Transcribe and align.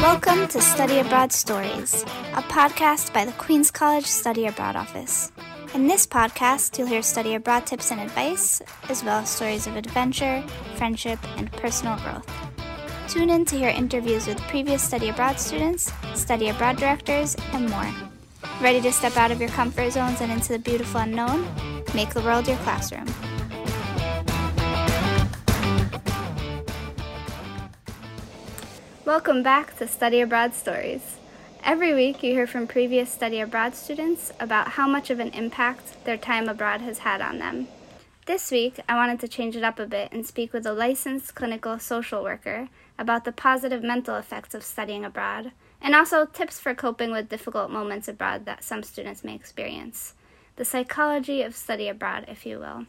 Welcome 0.00 0.48
to 0.48 0.62
Study 0.62 0.98
Abroad 1.00 1.30
Stories, 1.30 2.04
a 2.32 2.40
podcast 2.40 3.12
by 3.12 3.26
the 3.26 3.32
Queens 3.32 3.70
College 3.70 4.06
Study 4.06 4.46
Abroad 4.46 4.74
Office. 4.74 5.30
In 5.74 5.88
this 5.88 6.06
podcast, 6.06 6.78
you'll 6.78 6.86
hear 6.86 7.02
study 7.02 7.34
abroad 7.34 7.66
tips 7.66 7.92
and 7.92 8.00
advice, 8.00 8.62
as 8.88 9.04
well 9.04 9.18
as 9.18 9.28
stories 9.28 9.66
of 9.66 9.76
adventure, 9.76 10.42
friendship, 10.76 11.18
and 11.36 11.52
personal 11.52 11.98
growth. 11.98 12.26
Tune 13.08 13.28
in 13.28 13.44
to 13.44 13.58
hear 13.58 13.68
interviews 13.68 14.26
with 14.26 14.40
previous 14.48 14.82
study 14.82 15.10
abroad 15.10 15.38
students, 15.38 15.92
study 16.14 16.48
abroad 16.48 16.78
directors, 16.78 17.36
and 17.52 17.68
more. 17.68 17.92
Ready 18.62 18.80
to 18.80 18.92
step 18.92 19.18
out 19.18 19.30
of 19.30 19.38
your 19.38 19.50
comfort 19.50 19.92
zones 19.92 20.22
and 20.22 20.32
into 20.32 20.54
the 20.54 20.58
beautiful 20.58 21.02
unknown? 21.02 21.46
Make 21.94 22.14
the 22.14 22.22
world 22.22 22.48
your 22.48 22.56
classroom. 22.58 23.06
Welcome 29.06 29.42
back 29.42 29.78
to 29.78 29.88
Study 29.88 30.20
Abroad 30.20 30.52
Stories. 30.52 31.16
Every 31.64 31.94
week, 31.94 32.22
you 32.22 32.34
hear 32.34 32.46
from 32.46 32.66
previous 32.66 33.10
study 33.10 33.40
abroad 33.40 33.74
students 33.74 34.30
about 34.38 34.72
how 34.72 34.86
much 34.86 35.08
of 35.08 35.18
an 35.18 35.30
impact 35.30 36.04
their 36.04 36.18
time 36.18 36.50
abroad 36.50 36.82
has 36.82 36.98
had 36.98 37.22
on 37.22 37.38
them. 37.38 37.68
This 38.26 38.50
week, 38.50 38.78
I 38.90 38.96
wanted 38.96 39.18
to 39.20 39.26
change 39.26 39.56
it 39.56 39.64
up 39.64 39.78
a 39.78 39.86
bit 39.86 40.12
and 40.12 40.26
speak 40.26 40.52
with 40.52 40.66
a 40.66 40.74
licensed 40.74 41.34
clinical 41.34 41.78
social 41.78 42.22
worker 42.22 42.68
about 42.98 43.24
the 43.24 43.32
positive 43.32 43.82
mental 43.82 44.16
effects 44.16 44.54
of 44.54 44.62
studying 44.62 45.06
abroad, 45.06 45.52
and 45.80 45.94
also 45.94 46.26
tips 46.26 46.60
for 46.60 46.74
coping 46.74 47.10
with 47.10 47.30
difficult 47.30 47.70
moments 47.70 48.06
abroad 48.06 48.44
that 48.44 48.62
some 48.62 48.82
students 48.82 49.24
may 49.24 49.34
experience. 49.34 50.12
The 50.56 50.66
psychology 50.66 51.40
of 51.40 51.56
study 51.56 51.88
abroad, 51.88 52.26
if 52.28 52.44
you 52.44 52.58
will. 52.58 52.84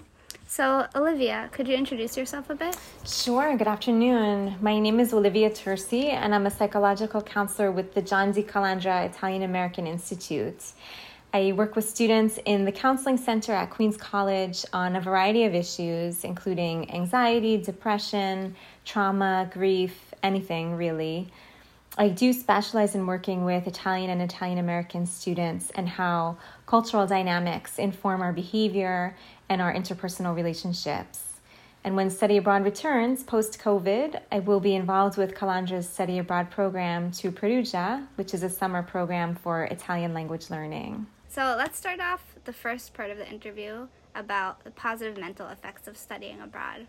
So, 0.52 0.86
Olivia, 0.96 1.48
could 1.54 1.66
you 1.66 1.78
introduce 1.78 2.18
yourself 2.18 2.50
a 2.50 2.55
bit? 2.55 2.78
Sure. 3.05 3.55
Good 3.55 3.70
afternoon. 3.70 4.58
My 4.60 4.80
name 4.80 5.00
is 5.00 5.14
Olivia 5.14 5.50
Tursi, 5.50 6.12
and 6.12 6.36
I'm 6.36 6.46
a 6.46 6.52
psychological 6.52 7.22
counselor 7.22 7.72
with 7.72 7.94
the 7.94 8.02
John 8.02 8.34
Z. 8.34 8.44
Calandra 8.44 9.05
Italian 9.05 9.44
American 9.44 9.88
Institute. 9.88 10.74
I 11.34 11.54
work 11.54 11.77
with 11.77 11.88
students 11.88 12.38
in 12.43 12.66
the 12.66 12.71
Counseling 12.74 13.16
Center 13.16 13.54
at 13.54 13.70
Queens 13.70 13.96
College 13.96 14.66
on 14.74 14.98
a 14.98 14.99
variety 14.99 15.46
of 15.46 15.55
issues, 15.55 16.26
including 16.26 16.91
anxiety, 16.91 17.55
depression, 17.55 18.54
trauma, 18.84 19.49
grief, 19.54 20.13
anything 20.21 20.76
really. 20.76 21.32
I 21.97 22.07
do 22.07 22.31
specialize 22.31 22.95
in 22.95 23.05
working 23.05 23.43
with 23.43 23.67
Italian 23.67 24.09
and 24.09 24.21
Italian 24.21 24.59
American 24.59 25.05
students 25.05 25.71
and 25.71 25.89
how 25.89 26.37
cultural 26.65 27.05
dynamics 27.05 27.77
inform 27.77 28.21
our 28.21 28.31
behavior 28.31 29.17
and 29.49 29.61
our 29.61 29.73
interpersonal 29.73 30.34
relationships. 30.34 31.41
And 31.84 31.97
when 31.97 32.09
Study 32.09 32.37
Abroad 32.37 32.63
returns 32.63 33.23
post 33.23 33.59
COVID, 33.59 34.21
I 34.31 34.39
will 34.39 34.62
be 34.62 34.73
involved 34.73 35.17
with 35.17 35.35
Calandra's 35.35 35.89
Study 35.89 36.19
Abroad 36.19 36.49
program 36.49 37.12
to 37.13 37.29
Perugia, 37.29 38.07
which 38.15 38.34
is 38.34 38.43
a 38.43 38.49
summer 38.49 38.84
program 38.84 39.35
for 39.35 39.65
Italian 39.65 40.13
language 40.13 40.49
learning. 40.49 41.07
So 41.27 41.55
let's 41.57 41.77
start 41.77 41.99
off 41.99 42.23
the 42.45 42.53
first 42.53 42.93
part 42.93 43.09
of 43.12 43.17
the 43.17 43.29
interview 43.29 43.87
about 44.15 44.63
the 44.63 44.71
positive 44.71 45.17
mental 45.17 45.49
effects 45.49 45.87
of 45.87 45.97
studying 45.97 46.39
abroad. 46.39 46.87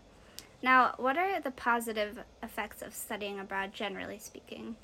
Now, 0.61 0.93
what 0.95 1.17
are 1.17 1.41
the 1.41 1.51
positive 1.51 2.19
effects 2.41 2.81
of 2.81 2.93
studying 2.93 3.41
abroad, 3.41 3.73
generally 3.73 4.17
speaking? 4.17 4.77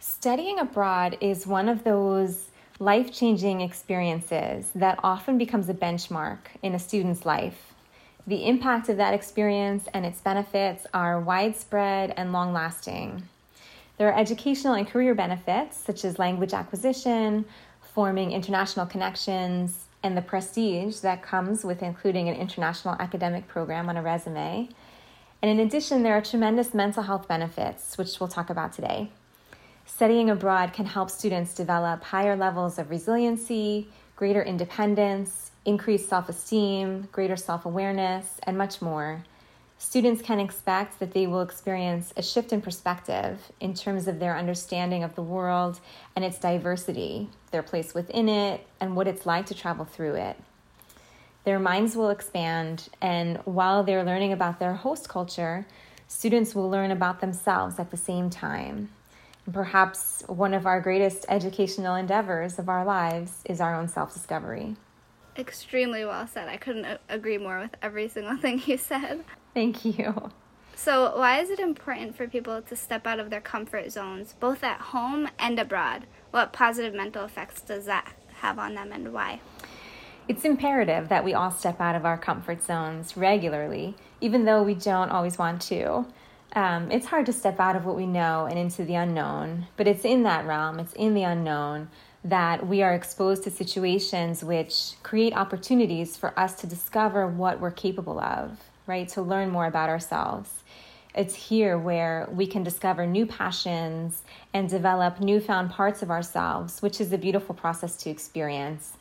Studying 0.00 0.60
abroad 0.60 1.18
is 1.20 1.44
one 1.44 1.68
of 1.68 1.82
those 1.82 2.50
life 2.78 3.12
changing 3.12 3.60
experiences 3.60 4.70
that 4.76 5.00
often 5.02 5.36
becomes 5.38 5.68
a 5.68 5.74
benchmark 5.74 6.38
in 6.62 6.72
a 6.72 6.78
student's 6.78 7.26
life. 7.26 7.74
The 8.24 8.46
impact 8.46 8.88
of 8.88 8.96
that 8.98 9.12
experience 9.12 9.88
and 9.92 10.06
its 10.06 10.20
benefits 10.20 10.86
are 10.94 11.20
widespread 11.20 12.14
and 12.16 12.32
long 12.32 12.52
lasting. 12.52 13.24
There 13.96 14.08
are 14.08 14.16
educational 14.16 14.74
and 14.74 14.86
career 14.86 15.16
benefits, 15.16 15.76
such 15.76 16.04
as 16.04 16.16
language 16.16 16.52
acquisition, 16.52 17.44
forming 17.80 18.30
international 18.30 18.86
connections, 18.86 19.86
and 20.04 20.16
the 20.16 20.22
prestige 20.22 20.98
that 20.98 21.22
comes 21.24 21.64
with 21.64 21.82
including 21.82 22.28
an 22.28 22.36
international 22.36 22.94
academic 23.00 23.48
program 23.48 23.88
on 23.88 23.96
a 23.96 24.02
resume. 24.02 24.68
And 25.42 25.50
in 25.50 25.58
addition, 25.58 26.04
there 26.04 26.16
are 26.16 26.22
tremendous 26.22 26.72
mental 26.72 27.02
health 27.02 27.26
benefits, 27.26 27.98
which 27.98 28.20
we'll 28.20 28.28
talk 28.28 28.48
about 28.48 28.72
today. 28.72 29.10
Studying 29.88 30.28
abroad 30.28 30.74
can 30.74 30.84
help 30.84 31.10
students 31.10 31.54
develop 31.54 32.04
higher 32.04 32.36
levels 32.36 32.78
of 32.78 32.90
resiliency, 32.90 33.88
greater 34.16 34.42
independence, 34.42 35.50
increased 35.64 36.08
self 36.08 36.28
esteem, 36.28 37.08
greater 37.10 37.36
self 37.36 37.64
awareness, 37.64 38.38
and 38.44 38.56
much 38.56 38.80
more. 38.80 39.24
Students 39.78 40.20
can 40.22 40.40
expect 40.40 41.00
that 41.00 41.14
they 41.14 41.26
will 41.26 41.40
experience 41.40 42.12
a 42.16 42.22
shift 42.22 42.52
in 42.52 42.60
perspective 42.60 43.50
in 43.60 43.74
terms 43.74 44.06
of 44.06 44.20
their 44.20 44.36
understanding 44.36 45.02
of 45.02 45.14
the 45.14 45.22
world 45.22 45.80
and 46.14 46.24
its 46.24 46.38
diversity, 46.38 47.30
their 47.50 47.62
place 47.62 47.94
within 47.94 48.28
it, 48.28 48.64
and 48.80 48.94
what 48.94 49.08
it's 49.08 49.24
like 49.24 49.46
to 49.46 49.54
travel 49.54 49.86
through 49.86 50.14
it. 50.14 50.36
Their 51.44 51.58
minds 51.58 51.96
will 51.96 52.10
expand, 52.10 52.88
and 53.00 53.38
while 53.38 53.82
they're 53.82 54.04
learning 54.04 54.32
about 54.32 54.60
their 54.60 54.74
host 54.74 55.08
culture, 55.08 55.66
students 56.06 56.54
will 56.54 56.68
learn 56.68 56.90
about 56.90 57.20
themselves 57.20 57.78
at 57.78 57.90
the 57.90 57.96
same 57.96 58.28
time 58.28 58.90
perhaps 59.52 60.22
one 60.26 60.54
of 60.54 60.66
our 60.66 60.80
greatest 60.80 61.24
educational 61.28 61.94
endeavors 61.94 62.58
of 62.58 62.68
our 62.68 62.84
lives 62.84 63.42
is 63.44 63.60
our 63.60 63.74
own 63.74 63.88
self 63.88 64.12
discovery. 64.12 64.76
Extremely 65.36 66.04
well 66.04 66.26
said. 66.26 66.48
I 66.48 66.56
couldn't 66.56 67.00
agree 67.08 67.38
more 67.38 67.60
with 67.60 67.76
every 67.80 68.08
single 68.08 68.36
thing 68.40 68.62
you 68.66 68.76
said. 68.76 69.24
Thank 69.54 69.84
you. 69.84 70.30
So, 70.74 71.16
why 71.18 71.40
is 71.40 71.50
it 71.50 71.58
important 71.58 72.16
for 72.16 72.28
people 72.28 72.62
to 72.62 72.76
step 72.76 73.06
out 73.06 73.18
of 73.18 73.30
their 73.30 73.40
comfort 73.40 73.90
zones, 73.90 74.34
both 74.38 74.62
at 74.62 74.80
home 74.80 75.28
and 75.38 75.58
abroad? 75.58 76.06
What 76.30 76.52
positive 76.52 76.94
mental 76.94 77.24
effects 77.24 77.60
does 77.60 77.86
that 77.86 78.12
have 78.34 78.58
on 78.58 78.74
them 78.74 78.92
and 78.92 79.12
why? 79.12 79.40
It's 80.28 80.44
imperative 80.44 81.08
that 81.08 81.24
we 81.24 81.34
all 81.34 81.50
step 81.50 81.80
out 81.80 81.96
of 81.96 82.04
our 82.04 82.18
comfort 82.18 82.62
zones 82.62 83.16
regularly, 83.16 83.96
even 84.20 84.44
though 84.44 84.62
we 84.62 84.74
don't 84.74 85.10
always 85.10 85.38
want 85.38 85.62
to. 85.62 86.06
Um, 86.54 86.90
it's 86.90 87.06
hard 87.06 87.26
to 87.26 87.32
step 87.32 87.60
out 87.60 87.76
of 87.76 87.84
what 87.84 87.96
we 87.96 88.06
know 88.06 88.46
and 88.46 88.58
into 88.58 88.84
the 88.84 88.94
unknown, 88.94 89.66
but 89.76 89.86
it's 89.86 90.04
in 90.04 90.22
that 90.22 90.46
realm, 90.46 90.78
it's 90.78 90.94
in 90.94 91.14
the 91.14 91.22
unknown 91.22 91.88
that 92.24 92.66
we 92.66 92.82
are 92.82 92.94
exposed 92.94 93.44
to 93.44 93.50
situations 93.50 94.42
which 94.42 94.94
create 95.02 95.34
opportunities 95.34 96.16
for 96.16 96.38
us 96.38 96.54
to 96.54 96.66
discover 96.66 97.26
what 97.26 97.60
we're 97.60 97.70
capable 97.70 98.18
of, 98.18 98.58
right? 98.86 99.08
To 99.10 99.22
learn 99.22 99.50
more 99.50 99.66
about 99.66 99.88
ourselves. 99.88 100.50
It's 101.14 101.34
here 101.34 101.78
where 101.78 102.28
we 102.30 102.46
can 102.46 102.62
discover 102.62 103.06
new 103.06 103.26
passions 103.26 104.22
and 104.52 104.68
develop 104.68 105.20
newfound 105.20 105.70
parts 105.70 106.02
of 106.02 106.10
ourselves, 106.10 106.80
which 106.80 107.00
is 107.00 107.12
a 107.12 107.18
beautiful 107.18 107.54
process 107.54 107.96
to 107.98 108.10
experience. 108.10 108.94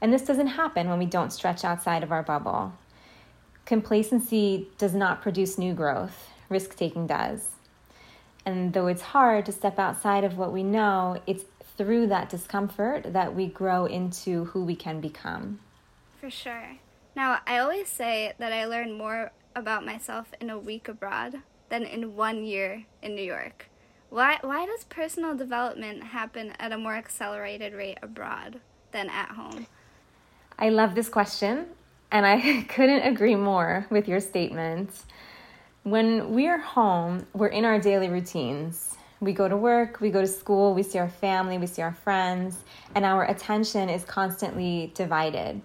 And 0.00 0.12
this 0.12 0.22
doesn't 0.22 0.46
happen 0.48 0.88
when 0.88 0.98
we 0.98 1.06
don't 1.06 1.32
stretch 1.32 1.64
outside 1.64 2.02
of 2.02 2.12
our 2.12 2.22
bubble. 2.22 2.72
Complacency 3.64 4.68
does 4.78 4.94
not 4.94 5.22
produce 5.22 5.56
new 5.56 5.74
growth 5.74 6.30
risk 6.50 6.76
taking 6.76 7.06
does. 7.06 7.48
And 8.44 8.72
though 8.72 8.88
it's 8.88 9.02
hard 9.02 9.46
to 9.46 9.52
step 9.52 9.78
outside 9.78 10.24
of 10.24 10.36
what 10.36 10.52
we 10.52 10.62
know, 10.62 11.20
it's 11.26 11.44
through 11.78 12.08
that 12.08 12.28
discomfort 12.28 13.12
that 13.12 13.34
we 13.34 13.46
grow 13.46 13.86
into 13.86 14.46
who 14.46 14.64
we 14.64 14.76
can 14.76 15.00
become. 15.00 15.60
For 16.20 16.30
sure. 16.30 16.76
Now, 17.16 17.38
I 17.46 17.58
always 17.58 17.88
say 17.88 18.34
that 18.38 18.52
I 18.52 18.66
learn 18.66 18.92
more 18.92 19.32
about 19.54 19.84
myself 19.84 20.32
in 20.40 20.50
a 20.50 20.58
week 20.58 20.88
abroad 20.88 21.36
than 21.70 21.84
in 21.84 22.16
one 22.16 22.44
year 22.44 22.84
in 23.02 23.14
New 23.14 23.22
York. 23.22 23.70
Why, 24.10 24.38
why 24.42 24.66
does 24.66 24.84
personal 24.84 25.36
development 25.36 26.02
happen 26.02 26.52
at 26.58 26.72
a 26.72 26.78
more 26.78 26.94
accelerated 26.94 27.72
rate 27.72 27.98
abroad 28.02 28.60
than 28.92 29.08
at 29.08 29.30
home? 29.30 29.66
I 30.58 30.68
love 30.68 30.94
this 30.94 31.08
question, 31.08 31.66
and 32.10 32.26
I 32.26 32.62
couldn't 32.68 33.02
agree 33.02 33.36
more 33.36 33.86
with 33.88 34.08
your 34.08 34.20
statement. 34.20 34.90
When 35.82 36.34
we 36.34 36.46
are 36.46 36.58
home, 36.58 37.26
we're 37.32 37.46
in 37.46 37.64
our 37.64 37.80
daily 37.80 38.10
routines. 38.10 38.98
We 39.18 39.32
go 39.32 39.48
to 39.48 39.56
work, 39.56 39.98
we 40.02 40.10
go 40.10 40.20
to 40.20 40.26
school, 40.26 40.74
we 40.74 40.82
see 40.82 40.98
our 40.98 41.08
family, 41.08 41.56
we 41.56 41.66
see 41.66 41.80
our 41.80 41.94
friends, 41.94 42.58
and 42.94 43.02
our 43.02 43.24
attention 43.24 43.88
is 43.88 44.04
constantly 44.04 44.92
divided. 44.94 45.62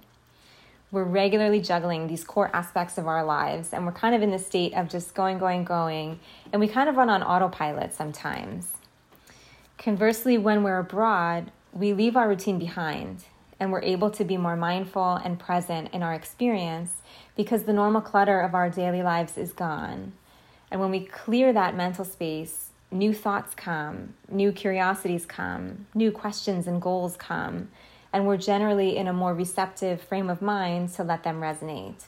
We're 0.89 1.03
regularly 1.03 1.59
juggling 1.59 2.07
these 2.07 2.23
core 2.23 2.49
aspects 2.53 2.97
of 2.97 3.07
our 3.07 3.25
lives, 3.25 3.73
and 3.73 3.85
we're 3.85 3.91
kind 3.91 4.15
of 4.15 4.21
in 4.21 4.31
the 4.31 4.39
state 4.39 4.73
of 4.73 4.87
just 4.87 5.15
going, 5.15 5.37
going, 5.37 5.65
going, 5.65 6.21
and 6.53 6.61
we 6.61 6.69
kind 6.69 6.87
of 6.87 6.95
run 6.95 7.09
on 7.09 7.21
autopilot 7.21 7.93
sometimes. 7.93 8.71
Conversely, 9.77 10.37
when 10.37 10.63
we're 10.63 10.79
abroad, 10.79 11.51
we 11.73 11.91
leave 11.91 12.15
our 12.15 12.29
routine 12.29 12.57
behind 12.57 13.25
and 13.59 13.71
we're 13.71 13.81
able 13.81 14.09
to 14.11 14.23
be 14.23 14.37
more 14.37 14.55
mindful 14.55 15.15
and 15.15 15.39
present 15.39 15.93
in 15.93 16.03
our 16.03 16.13
experience 16.13 16.95
because 17.35 17.63
the 17.63 17.73
normal 17.73 18.01
clutter 18.01 18.39
of 18.41 18.53
our 18.53 18.69
daily 18.69 19.01
lives 19.01 19.37
is 19.37 19.53
gone. 19.53 20.13
And 20.71 20.81
when 20.81 20.91
we 20.91 21.05
clear 21.05 21.53
that 21.53 21.75
mental 21.75 22.05
space, 22.05 22.69
new 22.91 23.13
thoughts 23.13 23.53
come, 23.55 24.13
new 24.29 24.51
curiosities 24.51 25.25
come, 25.25 25.87
new 25.93 26.11
questions 26.11 26.67
and 26.67 26.81
goals 26.81 27.15
come, 27.15 27.69
and 28.11 28.25
we're 28.25 28.37
generally 28.37 28.95
in 28.95 29.07
a 29.07 29.13
more 29.13 29.33
receptive 29.33 30.01
frame 30.01 30.29
of 30.29 30.41
mind 30.41 30.89
to 30.93 31.03
let 31.03 31.23
them 31.23 31.41
resonate. 31.41 32.05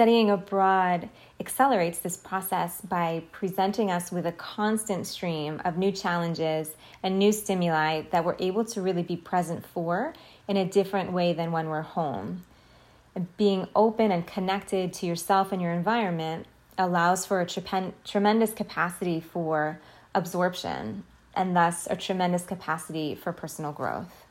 Studying 0.00 0.30
abroad 0.30 1.10
accelerates 1.40 1.98
this 1.98 2.16
process 2.16 2.80
by 2.80 3.22
presenting 3.32 3.90
us 3.90 4.10
with 4.10 4.24
a 4.24 4.32
constant 4.32 5.06
stream 5.06 5.60
of 5.62 5.76
new 5.76 5.92
challenges 5.92 6.70
and 7.02 7.18
new 7.18 7.30
stimuli 7.32 8.04
that 8.10 8.24
we're 8.24 8.36
able 8.38 8.64
to 8.64 8.80
really 8.80 9.02
be 9.02 9.14
present 9.14 9.66
for 9.66 10.14
in 10.48 10.56
a 10.56 10.64
different 10.64 11.12
way 11.12 11.34
than 11.34 11.52
when 11.52 11.68
we're 11.68 11.82
home. 11.82 12.44
Being 13.36 13.68
open 13.76 14.10
and 14.10 14.26
connected 14.26 14.94
to 14.94 15.04
yourself 15.04 15.52
and 15.52 15.60
your 15.60 15.72
environment 15.72 16.46
allows 16.78 17.26
for 17.26 17.42
a 17.42 17.46
tre- 17.46 17.92
tremendous 18.02 18.52
capacity 18.54 19.20
for 19.20 19.80
absorption 20.14 21.04
and 21.34 21.54
thus 21.54 21.86
a 21.90 21.94
tremendous 21.94 22.46
capacity 22.46 23.14
for 23.14 23.34
personal 23.34 23.72
growth. 23.72 24.24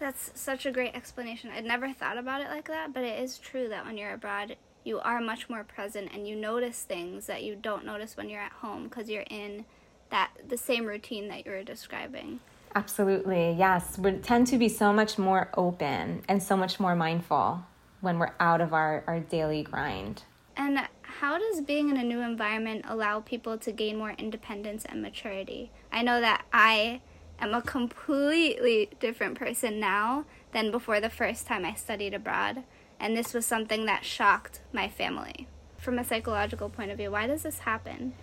That's 0.00 0.32
such 0.34 0.66
a 0.66 0.72
great 0.72 0.96
explanation. 0.96 1.50
I'd 1.54 1.64
never 1.64 1.92
thought 1.92 2.18
about 2.18 2.40
it 2.40 2.48
like 2.48 2.66
that, 2.66 2.92
but 2.92 3.04
it 3.04 3.22
is 3.22 3.38
true 3.38 3.68
that 3.68 3.86
when 3.86 3.96
you're 3.96 4.12
abroad, 4.12 4.56
you 4.84 5.00
are 5.00 5.20
much 5.20 5.48
more 5.48 5.64
present 5.64 6.10
and 6.14 6.28
you 6.28 6.36
notice 6.36 6.82
things 6.82 7.26
that 7.26 7.42
you 7.42 7.56
don't 7.56 7.84
notice 7.84 8.16
when 8.16 8.28
you're 8.28 8.40
at 8.40 8.52
home 8.52 8.84
because 8.84 9.08
you're 9.08 9.24
in 9.30 9.64
that 10.10 10.30
the 10.46 10.56
same 10.56 10.86
routine 10.86 11.28
that 11.28 11.44
you 11.44 11.50
were 11.50 11.64
describing. 11.64 12.40
Absolutely. 12.74 13.52
Yes, 13.52 13.98
we 13.98 14.12
tend 14.12 14.46
to 14.48 14.58
be 14.58 14.68
so 14.68 14.92
much 14.92 15.16
more 15.16 15.48
open 15.56 16.22
and 16.28 16.42
so 16.42 16.56
much 16.56 16.78
more 16.78 16.94
mindful 16.94 17.64
when 18.00 18.18
we're 18.18 18.32
out 18.38 18.60
of 18.60 18.74
our, 18.74 19.04
our 19.06 19.20
daily 19.20 19.62
grind. 19.62 20.24
And 20.56 20.80
how 21.02 21.38
does 21.38 21.60
being 21.60 21.88
in 21.88 21.96
a 21.96 22.04
new 22.04 22.20
environment 22.20 22.84
allow 22.86 23.20
people 23.20 23.56
to 23.58 23.72
gain 23.72 23.96
more 23.96 24.14
independence 24.18 24.84
and 24.84 25.00
maturity? 25.00 25.70
I 25.90 26.02
know 26.02 26.20
that 26.20 26.44
I 26.52 27.00
am 27.40 27.54
a 27.54 27.62
completely 27.62 28.90
different 29.00 29.38
person 29.38 29.80
now 29.80 30.26
than 30.52 30.70
before 30.70 31.00
the 31.00 31.10
first 31.10 31.46
time 31.46 31.64
I 31.64 31.74
studied 31.74 32.14
abroad, 32.14 32.64
and 33.04 33.14
this 33.14 33.34
was 33.34 33.44
something 33.44 33.84
that 33.84 34.02
shocked 34.02 34.60
my 34.72 34.88
family. 34.88 35.46
From 35.76 35.98
a 35.98 36.04
psychological 36.04 36.70
point 36.70 36.90
of 36.90 36.96
view, 36.96 37.10
why 37.10 37.26
does 37.26 37.42
this 37.42 37.58
happen? 37.58 38.14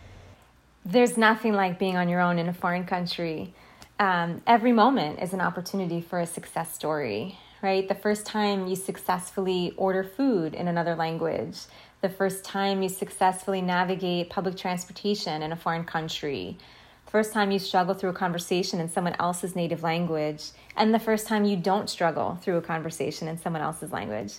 There's 0.84 1.18
nothing 1.18 1.54
like 1.54 1.78
being 1.78 1.98
on 1.98 2.10
your 2.10 2.20
own 2.20 2.40
in 2.40 2.50
a 2.50 2.54
foreign 2.54 2.86
country. 2.86 3.54
Um, 4.00 4.42
every 4.48 4.72
moment 4.72 5.22
is 5.22 5.34
an 5.34 5.40
opportunity 5.40 6.02
for 6.02 6.20
a 6.20 6.26
success 6.26 6.74
story, 6.74 7.38
right? 7.62 7.88
The 7.88 7.94
first 7.94 8.26
time 8.26 8.66
you 8.66 8.76
successfully 8.76 9.76
order 9.78 10.04
food 10.04 10.56
in 10.56 10.68
another 10.68 10.96
language, 10.96 11.60
the 12.02 12.10
first 12.10 12.44
time 12.44 12.82
you 12.82 12.90
successfully 12.90 13.62
navigate 13.62 14.32
public 14.32 14.58
transportation 14.58 15.44
in 15.44 15.52
a 15.52 15.56
foreign 15.56 15.84
country, 15.84 16.58
the 17.06 17.12
first 17.12 17.34
time 17.34 17.52
you 17.52 17.60
struggle 17.60 17.94
through 17.94 18.10
a 18.10 18.14
conversation 18.14 18.80
in 18.80 18.90
someone 18.90 19.16
else's 19.20 19.56
native 19.56 19.84
language, 19.84 20.46
and 20.76 20.92
the 20.92 20.98
first 20.98 21.28
time 21.28 21.46
you 21.46 21.56
don't 21.56 21.88
struggle 21.88 22.40
through 22.42 22.58
a 22.58 22.62
conversation 22.64 23.28
in 23.28 23.38
someone 23.38 23.62
else's 23.62 23.92
language. 23.92 24.34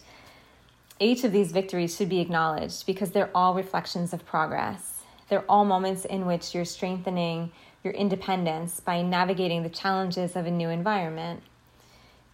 Each 1.03 1.25
of 1.25 1.33
these 1.33 1.51
victories 1.51 1.97
should 1.97 2.09
be 2.09 2.21
acknowledged 2.21 2.87
because 2.87 3.11
they're 3.11 3.37
all 3.37 3.55
reflections 3.55 4.13
of 4.13 4.25
progress. 4.25 5.01
They're 5.29 5.45
all 5.49 5.65
moments 5.65 6.05
in 6.05 6.27
which 6.27 6.55
you're 6.55 6.65
strengthening 6.65 7.51
your 7.83 7.93
independence 7.93 8.79
by 8.79 9.03
navigating 9.03 9.65
the 9.65 9.69
challenges 9.69 10.37
of 10.37 10.47
a 10.47 10.51
new 10.53 10.69
environment. 10.69 11.43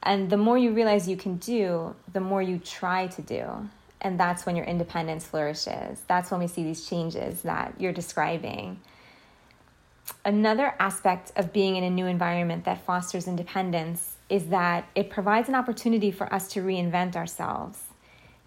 And 0.02 0.28
the 0.28 0.36
more 0.36 0.58
you 0.58 0.72
realize 0.72 1.08
you 1.08 1.16
can 1.16 1.38
do, 1.38 1.96
the 2.12 2.20
more 2.20 2.42
you 2.42 2.58
try 2.58 3.06
to 3.06 3.22
do. 3.22 3.70
And 4.02 4.20
that's 4.20 4.44
when 4.44 4.54
your 4.54 4.66
independence 4.66 5.26
flourishes. 5.26 6.02
That's 6.06 6.30
when 6.30 6.40
we 6.40 6.46
see 6.46 6.62
these 6.62 6.86
changes 6.86 7.40
that 7.42 7.72
you're 7.78 7.94
describing. 7.94 8.80
Another 10.26 10.74
aspect 10.78 11.32
of 11.36 11.54
being 11.54 11.76
in 11.76 11.84
a 11.84 11.90
new 11.90 12.04
environment 12.04 12.66
that 12.66 12.84
fosters 12.84 13.28
independence 13.28 14.18
is 14.28 14.48
that 14.48 14.84
it 14.94 15.08
provides 15.08 15.48
an 15.48 15.54
opportunity 15.54 16.10
for 16.10 16.30
us 16.30 16.48
to 16.48 16.60
reinvent 16.60 17.16
ourselves. 17.16 17.87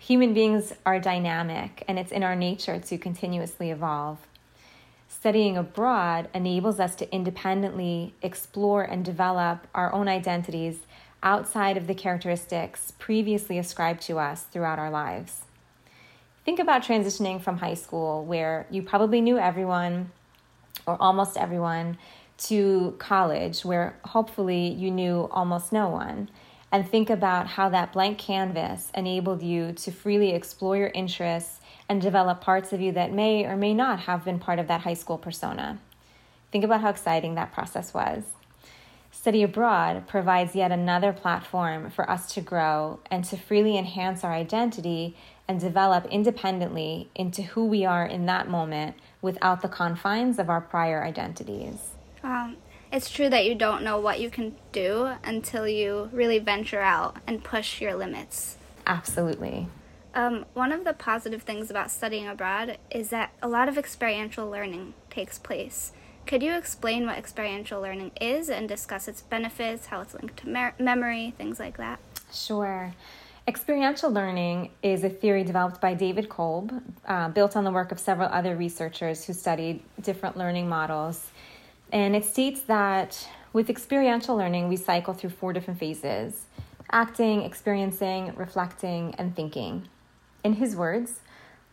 Human 0.02 0.34
beings 0.34 0.74
are 0.84 1.00
dynamic, 1.00 1.84
and 1.88 2.00
it's 2.00 2.12
in 2.12 2.24
our 2.24 2.36
nature 2.36 2.80
to 2.80 2.98
continuously 2.98 3.70
evolve. 3.70 4.18
Studying 5.08 5.56
abroad 5.56 6.28
enables 6.34 6.80
us 6.80 6.96
to 6.96 7.14
independently 7.14 8.16
explore 8.24 8.82
and 8.82 9.06
develop 9.06 9.68
our 9.76 9.94
own 9.94 10.08
identities 10.08 10.80
outside 11.22 11.78
of 11.78 11.86
the 11.86 11.94
characteristics 11.94 12.94
previously 12.98 13.60
ascribed 13.60 14.02
to 14.02 14.18
us 14.18 14.42
throughout 14.42 14.80
our 14.80 14.90
lives. 14.90 15.42
Think 16.46 16.58
about 16.58 16.82
transitioning 16.82 17.40
from 17.40 17.60
high 17.60 17.76
school, 17.76 18.26
where 18.26 18.66
you 18.72 18.82
probably 18.82 19.22
knew 19.22 19.38
everyone 19.38 20.10
or 20.88 21.00
almost 21.00 21.38
everyone, 21.38 22.00
to 22.40 22.96
college, 22.98 23.64
where 23.64 23.96
hopefully 24.04 24.68
you 24.68 24.90
knew 24.90 25.30
almost 25.32 25.72
no 25.72 25.90
one. 25.90 26.28
And 26.72 26.88
think 26.88 27.10
about 27.10 27.48
how 27.48 27.70
that 27.70 27.92
blank 27.92 28.18
canvas 28.18 28.92
enabled 28.96 29.44
you 29.44 29.74
to 29.74 29.92
freely 29.92 30.32
explore 30.32 30.78
your 30.78 30.88
interests 30.90 31.60
and 31.90 32.02
develop 32.02 32.40
parts 32.40 32.72
of 32.72 32.80
you 32.80 32.94
that 32.94 33.12
may 33.12 33.46
or 33.46 33.58
may 33.58 33.74
not 33.74 34.02
have 34.02 34.24
been 34.24 34.40
part 34.40 34.60
of 34.60 34.68
that 34.68 34.82
high 34.82 34.94
school 34.94 35.18
persona. 35.18 35.80
Think 36.52 36.64
about 36.64 36.82
how 36.82 36.90
exciting 36.90 37.36
that 37.36 37.52
process 37.52 37.94
was. 37.94 38.24
Study 39.12 39.44
abroad 39.44 40.08
provides 40.08 40.56
yet 40.56 40.72
another 40.72 41.12
platform 41.12 41.90
for 41.92 42.10
us 42.10 42.34
to 42.34 42.42
grow 42.42 43.00
and 43.12 43.26
to 43.26 43.38
freely 43.38 43.78
enhance 43.78 44.24
our 44.24 44.32
identity 44.32 45.16
and 45.48 45.60
develop 45.60 46.06
independently 46.06 47.10
into 47.14 47.42
who 47.42 47.66
we 47.66 47.84
are 47.84 48.06
in 48.06 48.26
that 48.26 48.50
moment 48.50 48.96
without 49.22 49.62
the 49.62 49.68
confines 49.68 50.40
of 50.40 50.50
our 50.50 50.62
prior 50.62 51.04
identities. 51.04 51.92
Um, 52.24 52.56
it's 52.92 53.10
true 53.10 53.30
that 53.30 53.46
you 53.46 53.56
don't 53.56 53.84
know 53.84 54.00
what 54.00 54.20
you 54.20 54.30
can 54.30 54.56
do 54.72 55.12
until 55.24 55.68
you 55.68 56.10
really 56.12 56.40
venture 56.40 56.82
out 56.82 57.18
and 57.26 57.44
push 57.44 57.82
your 57.82 57.96
limits. 57.96 58.58
Absolutely. 58.86 59.68
Um, 60.14 60.46
one 60.54 60.72
of 60.72 60.84
the 60.84 60.94
positive 60.94 61.44
things 61.44 61.72
about 61.72 61.90
studying 61.90 62.28
abroad 62.28 62.78
is 62.90 63.10
that 63.10 63.32
a 63.42 63.48
lot 63.48 63.70
of 63.70 63.78
experiential 63.78 64.50
learning 64.50 64.94
takes 65.10 65.40
place. 65.40 65.94
Could 66.28 66.44
you 66.44 66.54
explain 66.54 67.06
what 67.06 67.18
experiential 67.18 67.82
learning 67.82 68.12
is 68.20 68.50
and 68.50 68.68
discuss 68.68 69.08
its 69.08 69.22
benefits, 69.22 69.88
how 69.88 70.02
it's 70.02 70.14
linked 70.14 70.38
to 70.38 70.50
mer- 70.50 70.76
memory, 70.78 71.34
things 71.38 71.60
like 71.60 71.78
that? 71.78 72.00
Sure. 72.32 72.94
Experiential 73.48 74.12
learning 74.12 74.70
is 74.84 75.04
a 75.04 75.10
theory 75.10 75.44
developed 75.44 75.82
by 75.82 75.94
David 75.94 76.30
Kolb, 76.30 76.72
uh, 77.08 77.30
built 77.30 77.56
on 77.56 77.64
the 77.64 77.72
work 77.72 77.92
of 77.92 78.00
several 78.00 78.30
other 78.30 78.56
researchers 78.56 79.26
who 79.26 79.34
studied 79.34 79.82
different 80.02 80.38
learning 80.38 80.70
models. 80.70 81.31
And 81.92 82.16
it 82.16 82.26
states 82.26 82.62
that 82.62 83.28
with 83.54 83.70
experiential 83.70 84.36
learning, 84.36 84.70
we 84.70 84.78
cycle 84.78 85.14
through 85.14 85.32
four 85.32 85.54
different 85.54 85.80
phases 85.80 86.46
acting, 86.94 87.44
experiencing, 87.44 88.34
reflecting, 88.36 89.16
and 89.18 89.34
thinking. 89.34 89.88
In 90.44 90.54
his 90.54 90.76
words, 90.76 91.22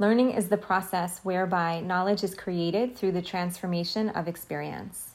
Learning 0.00 0.31
is 0.31 0.49
the 0.49 0.56
process 0.56 1.19
whereby 1.25 1.81
knowledge 1.81 2.23
is 2.23 2.32
created 2.32 2.97
through 2.97 3.11
the 3.11 3.20
transformation 3.20 4.09
of 4.11 4.29
experience. 4.29 5.09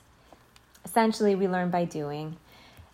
Essentially, 0.83 1.35
we 1.35 1.47
learn 1.47 1.69
by 1.69 1.85
doing. 1.85 2.35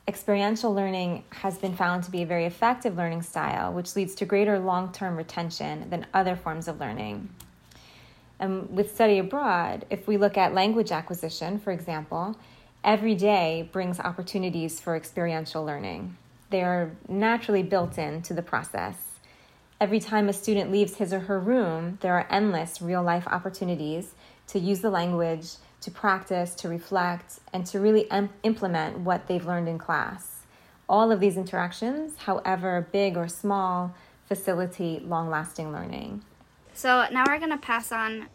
Experiential 0.08 0.72
learning 0.72 1.24
has 1.32 1.58
been 1.58 1.76
found 1.76 2.04
to 2.04 2.12
be 2.12 2.22
a 2.22 2.28
very 2.28 2.46
effective 2.46 2.96
learning 2.96 3.24
style, 3.24 3.74
which 3.74 3.96
leads 3.96 4.14
to 4.14 4.26
greater 4.26 4.60
long 4.60 4.92
term 4.92 5.16
retention 5.16 5.90
than 5.90 6.06
other 6.14 6.36
forms 6.36 6.68
of 6.68 6.80
learning. 6.80 7.28
And 8.40 8.70
with 8.70 8.94
study 8.94 9.20
abroad, 9.20 9.86
if 9.90 10.08
we 10.08 10.18
look 10.18 10.38
at 10.38 10.54
language 10.54 10.92
acquisition, 10.92 11.60
for 11.60 11.72
example, 11.72 12.38
every 12.84 13.16
day 13.16 13.70
brings 13.72 14.00
opportunities 14.00 14.80
for 14.80 14.96
experiential 14.96 15.66
learning. 15.66 16.16
They 16.50 16.64
are 16.64 16.92
naturally 17.08 17.64
built 17.64 17.98
into 17.98 18.34
the 18.34 18.42
process. 18.42 18.96
Every 19.82 20.00
time 20.00 20.30
a 20.30 20.34
student 20.34 20.72
leaves 20.72 20.96
his 20.96 21.14
or 21.14 21.22
her 21.22 21.40
room, 21.40 21.98
there 22.02 22.14
are 22.14 22.28
endless 22.30 22.82
real 22.82 23.04
life 23.04 23.28
opportunities 23.28 24.14
to 24.48 24.60
use 24.60 24.82
the 24.82 24.90
language, 24.90 25.52
to 25.82 25.92
practice, 25.92 26.56
to 26.56 26.68
reflect, 26.68 27.40
and 27.54 27.66
to 27.68 27.80
really 27.80 28.10
em- 28.12 28.30
implement 28.44 29.00
what 29.00 29.28
they've 29.28 29.46
learned 29.46 29.70
in 29.70 29.78
class. 29.78 30.42
All 30.88 31.12
of 31.12 31.20
these 31.20 31.38
interactions, 31.38 32.18
however 32.18 32.88
big 32.92 33.16
or 33.16 33.28
small, 33.28 33.94
facilitate 34.26 35.08
long 35.08 35.30
lasting 35.30 35.72
learning. 35.72 36.24
So 36.80 37.06
now 37.12 37.26
we're 37.28 37.40
going 37.40 37.52
to 37.52 37.58
pass 37.58 37.92
on 37.92 38.28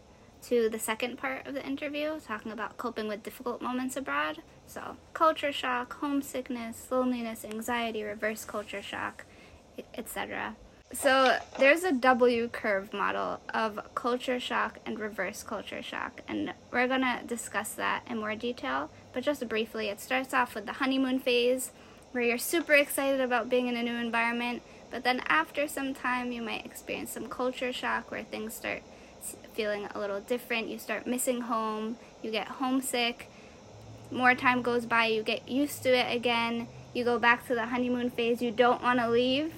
to 0.43 0.69
the 0.69 0.79
second 0.79 1.17
part 1.17 1.47
of 1.47 1.55
the 1.55 1.65
interview, 1.67 2.21
talking 2.21 2.53
about 2.53 2.77
coping 2.77 3.09
with 3.09 3.23
difficult 3.23 3.63
moments 3.63 3.97
abroad. 3.97 4.43
So, 4.67 4.99
culture 5.15 5.51
shock, 5.51 5.95
homesickness, 5.95 6.89
loneliness, 6.91 7.47
anxiety, 7.47 8.03
reverse 8.03 8.45
culture 8.45 8.83
shock, 8.83 9.25
etc. 9.95 10.57
So 10.93 11.39
there's 11.59 11.85
a 11.85 11.93
W 11.93 12.49
curve 12.49 12.93
model 12.93 13.41
of 13.55 13.81
culture 13.95 14.39
shock 14.39 14.79
and 14.85 14.99
reverse 14.99 15.43
culture 15.43 15.83
shock, 15.83 16.21
and 16.29 16.53
we're 16.71 16.87
gonna 16.87 17.23
discuss 17.27 17.71
that 17.73 18.03
in 18.11 18.19
more 18.19 18.35
detail. 18.35 18.91
But 19.15 19.25
just 19.25 19.49
briefly, 19.49 19.89
it 19.89 20.01
starts 20.01 20.35
off 20.35 20.55
with 20.55 20.67
the 20.67 20.73
honeymoon 20.73 21.19
phase, 21.19 21.73
where 22.13 22.23
you're 22.23 22.37
super 22.37 22.75
excited 22.75 23.23
about 23.23 23.49
being 23.49 23.69
in 23.69 23.77
a 23.77 23.83
new 23.83 23.97
environment, 23.97 24.61
but 24.95 25.03
then 25.03 25.23
after 25.27 25.67
some 25.67 25.93
time, 25.93 26.31
you 26.31 26.41
might 26.41 26.65
experience 26.65 27.11
some 27.11 27.27
culture 27.27 27.73
shock 27.73 28.13
where 28.13 28.23
things 28.23 28.55
start 28.55 28.85
feeling 29.53 29.89
a 29.93 29.99
little 29.99 30.21
different. 30.21 30.69
You 30.69 30.79
start 30.79 31.05
missing 31.05 31.41
home, 31.41 31.97
you 32.23 32.31
get 32.31 32.47
homesick. 32.47 33.29
More 34.13 34.37
time 34.37 34.63
goes 34.63 34.87
by, 34.87 35.07
you 35.07 35.25
get 35.25 35.49
used 35.49 35.83
to 35.83 35.89
it 35.89 36.15
again. 36.15 36.69
You 36.93 37.03
go 37.03 37.19
back 37.19 37.45
to 37.49 37.57
the 37.57 37.67
honeymoon 37.67 38.09
phase, 38.11 38.41
you 38.41 38.53
don't 38.53 38.85
want 38.85 39.01
to 39.01 39.11
leave 39.11 39.55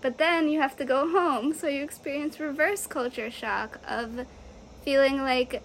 But 0.00 0.16
then 0.16 0.48
you 0.48 0.62
have 0.62 0.74
to 0.78 0.86
go 0.86 1.10
home, 1.10 1.52
so 1.52 1.68
you 1.68 1.84
experience 1.84 2.40
reverse 2.40 2.86
culture 2.86 3.30
shock 3.30 3.80
of 3.86 4.24
feeling 4.86 5.18
like 5.18 5.62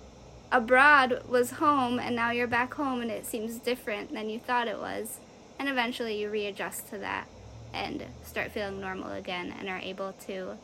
abroad 0.51 1.23
was 1.29 1.51
home 1.51 1.97
and 1.97 2.13
now 2.13 2.31
you're 2.31 2.45
back 2.45 2.73
home 2.73 2.99
and 2.99 3.09
it 3.09 3.25
seems 3.25 3.57
different 3.57 4.13
than 4.13 4.29
you 4.29 4.39
thought 4.39 4.67
it 4.67 4.79
was. 4.79 5.19
And 5.57 5.69
eventually 5.69 6.19
you 6.19 6.29
readjust 6.29 6.89
to 6.89 6.97
that 6.97 7.29
and 7.73 8.05
start 8.23 8.51
feeling 8.51 8.79
normal 8.79 9.11
again 9.11 9.53
and 9.59 9.67
are 9.69 9.79
able 9.79 10.13
to 10.27 10.57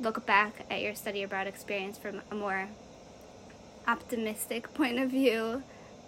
look 0.00 0.24
back 0.26 0.66
at 0.70 0.80
your 0.82 0.94
study 0.94 1.22
abroad 1.22 1.46
experience 1.46 1.98
from 1.98 2.20
a 2.30 2.34
more 2.34 2.68
optimistic 3.86 4.72
point 4.74 4.98
of 4.98 5.10
view. 5.10 5.62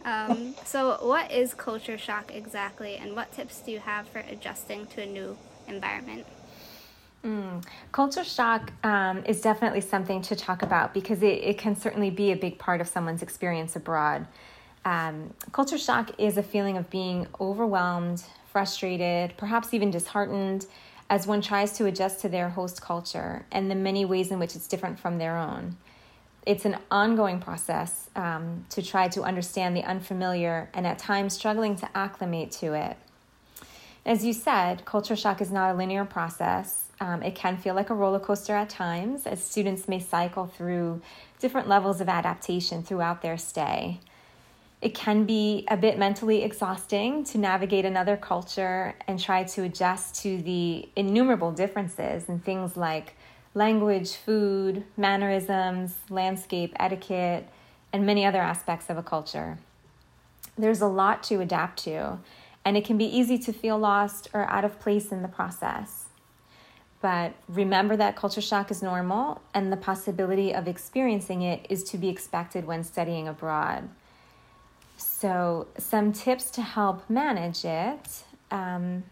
Um, 0.04 0.54
so, 0.64 0.98
what 1.00 1.32
is 1.32 1.54
culture 1.54 1.98
shock 1.98 2.32
exactly, 2.34 2.96
and 2.96 3.16
what 3.16 3.32
tips 3.32 3.60
do 3.60 3.70
you 3.70 3.80
have 3.80 4.08
for 4.08 4.18
adjusting 4.18 4.86
to 4.88 5.02
a 5.02 5.06
new 5.06 5.36
environment? 5.66 6.26
Mm. 7.24 7.64
Culture 7.90 8.24
shock 8.24 8.70
um, 8.84 9.24
is 9.24 9.40
definitely 9.40 9.80
something 9.80 10.20
to 10.22 10.36
talk 10.36 10.62
about 10.62 10.92
because 10.92 11.22
it, 11.22 11.42
it 11.42 11.56
can 11.56 11.74
certainly 11.74 12.10
be 12.10 12.32
a 12.32 12.36
big 12.36 12.58
part 12.58 12.82
of 12.82 12.88
someone's 12.88 13.22
experience 13.22 13.76
abroad. 13.76 14.26
Um, 14.84 15.32
culture 15.52 15.78
shock 15.78 16.10
is 16.18 16.36
a 16.36 16.42
feeling 16.42 16.76
of 16.76 16.90
being 16.90 17.26
overwhelmed, 17.40 18.22
frustrated, 18.54 19.37
perhaps 19.37 19.75
even 19.75 19.90
disheartened 19.90 20.64
as 21.11 21.26
one 21.26 21.42
tries 21.42 21.73
to 21.73 21.87
adjust 21.87 22.20
to 22.20 22.28
their 22.28 22.50
host 22.50 22.80
culture 22.80 23.44
and 23.50 23.68
the 23.68 23.75
many 23.75 24.04
ways 24.04 24.30
in 24.30 24.38
which 24.38 24.54
it's 24.54 24.68
different 24.68 24.96
from 24.96 25.18
their 25.18 25.37
own. 25.37 25.76
It's 26.46 26.64
an 26.64 26.76
ongoing 26.88 27.40
process 27.40 28.08
um, 28.14 28.64
to 28.70 28.80
try 28.80 29.08
to 29.08 29.25
understand 29.25 29.76
the 29.76 29.82
unfamiliar 29.82 30.70
and 30.73 30.87
at 30.87 31.00
times 31.00 31.32
struggling 31.34 31.75
to 31.78 31.88
acclimate 31.96 32.52
to 32.52 32.75
it. 32.75 32.96
As 34.06 34.25
you 34.25 34.32
said, 34.32 34.84
culture 34.84 35.16
shock 35.16 35.40
is 35.40 35.50
not 35.50 35.75
a 35.75 35.76
linear 35.76 36.04
process. 36.04 36.92
Um, 37.00 37.25
it 37.25 37.34
can 37.34 37.56
feel 37.56 37.75
like 37.75 37.90
a 37.90 37.94
roller 37.94 38.20
coaster 38.20 38.54
at 38.54 38.70
times, 38.70 39.26
as 39.26 39.42
students 39.42 39.88
may 39.88 39.99
cycle 39.99 40.46
through 40.46 41.02
different 41.40 41.66
levels 41.66 42.00
of 42.00 42.08
adaptation 42.08 42.84
throughout 42.84 43.20
their 43.20 43.37
stay. 43.37 43.99
It 44.85 44.93
can 44.93 45.25
be 45.25 45.64
a 45.69 45.79
bit 45.79 45.99
mentally 45.99 46.43
exhausting 46.43 47.25
to 47.25 47.38
navigate 47.38 47.87
another 47.87 48.19
culture 48.19 48.95
and 49.09 49.19
try 49.19 49.43
to 49.45 49.62
adjust 49.62 50.23
to 50.23 50.43
the 50.43 50.87
innumerable 50.95 51.53
differences 51.53 52.29
in 52.29 52.41
things 52.41 52.76
like 52.76 53.17
language, 53.55 54.12
food, 54.12 54.85
mannerisms, 54.95 55.97
landscape, 56.11 56.75
etiquette, 56.79 57.49
and 57.95 58.05
many 58.05 58.26
other 58.26 58.43
aspects 58.43 58.91
of 58.91 58.99
a 58.99 59.03
culture. 59.03 59.57
There's 60.59 60.83
a 60.83 60.87
lot 60.87 61.23
to 61.25 61.41
adapt 61.41 61.83
to, 61.85 62.19
and 62.62 62.76
it 62.76 62.85
can 62.85 62.99
be 62.99 63.07
easy 63.07 63.38
to 63.38 63.55
feel 63.55 63.79
lost 63.79 64.29
or 64.35 64.45
out 64.50 64.67
of 64.67 64.79
place 64.81 65.11
in 65.11 65.23
the 65.23 65.29
process. 65.29 66.09
But 67.00 67.33
remember 67.49 67.97
that 67.97 68.17
culture 68.17 68.43
shock 68.43 68.71
is 68.71 68.83
normal, 68.83 69.41
and 69.55 69.73
the 69.73 69.79
possibility 69.79 70.55
of 70.55 70.69
experiencing 70.69 71.41
it 71.41 71.64
is 71.71 71.85
to 71.85 71.97
be 71.97 72.11
expected 72.11 72.67
when 72.67 72.85
studying 72.85 73.26
abroad. 73.26 73.88
So, 74.96 75.68
some 75.78 76.12
tips 76.12 76.50
to 76.52 76.62
help 76.62 77.08
manage 77.10 77.64
it 77.64 78.24
um, 78.50 79.02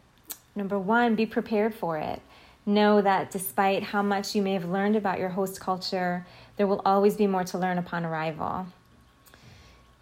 number 0.54 0.78
one, 0.78 1.14
be 1.14 1.26
prepared 1.26 1.74
for 1.74 1.98
it. 1.98 2.20
Know 2.64 3.00
that 3.00 3.30
despite 3.30 3.82
how 3.82 4.02
much 4.02 4.34
you 4.34 4.42
may 4.42 4.52
have 4.52 4.64
learned 4.64 4.94
about 4.94 5.18
your 5.18 5.30
host 5.30 5.60
culture, 5.60 6.24
there 6.56 6.66
will 6.66 6.80
always 6.84 7.16
be 7.16 7.26
more 7.26 7.44
to 7.44 7.58
learn 7.58 7.78
upon 7.78 8.04
arrival. 8.04 8.66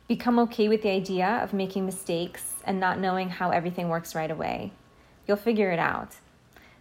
Become 0.09 0.39
okay 0.41 0.69
with 0.69 0.83
the 0.83 0.91
idea 0.91 1.41
of 1.43 1.55
making 1.55 1.87
mistakes 1.87 2.55
and 2.65 2.79
not 2.79 2.99
knowing 2.99 3.31
how 3.31 3.51
everything 3.51 3.89
works 3.89 4.15
right 4.15 4.31
away. 4.31 4.73
You'll 5.27 5.39
figure 5.39 5.71
it 5.71 5.79
out 5.79 6.17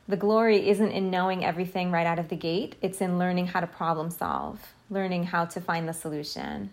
the 0.09 0.17
glory 0.17 0.67
isn't 0.67 0.91
in 0.91 1.11
knowing 1.11 1.45
everything 1.45 1.91
right 1.91 2.07
out 2.07 2.17
of 2.17 2.29
the 2.29 2.35
gate, 2.35 2.75
it's 2.81 2.99
in 2.99 3.19
learning 3.19 3.45
how 3.45 3.59
to 3.59 3.67
problem 3.67 4.09
solve, 4.09 4.73
learning 4.89 5.25
how 5.25 5.45
to 5.45 5.61
find 5.61 5.87
the 5.87 5.93
solution. 5.93 6.71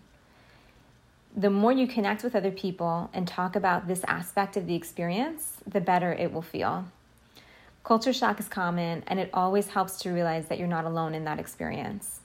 The 1.37 1.51
more 1.51 1.71
you 1.71 1.85
connect 1.85 2.23
with 2.23 2.35
other 2.35 2.49
people 2.49 3.11
and 3.13 3.27
talk 3.27 3.55
about 3.55 3.87
this 3.87 4.03
aspect 4.07 4.57
of 4.57 4.65
the 4.65 4.73
experience, 4.73 5.57
the 5.67 5.79
better 5.79 6.11
it 6.11 6.33
will 6.33 6.41
feel. 6.41 6.85
Culture 7.83 8.11
shock 8.11 8.39
is 8.39 8.47
common, 8.47 9.03
and 9.05 9.19
it 9.19 9.29
always 9.35 9.67
helps 9.67 9.99
to 9.99 10.09
realize 10.09 10.47
that 10.47 10.57
you're 10.57 10.67
not 10.67 10.85
alone 10.85 11.13
in 11.13 11.25
that 11.25 11.37
experience. 11.37 12.21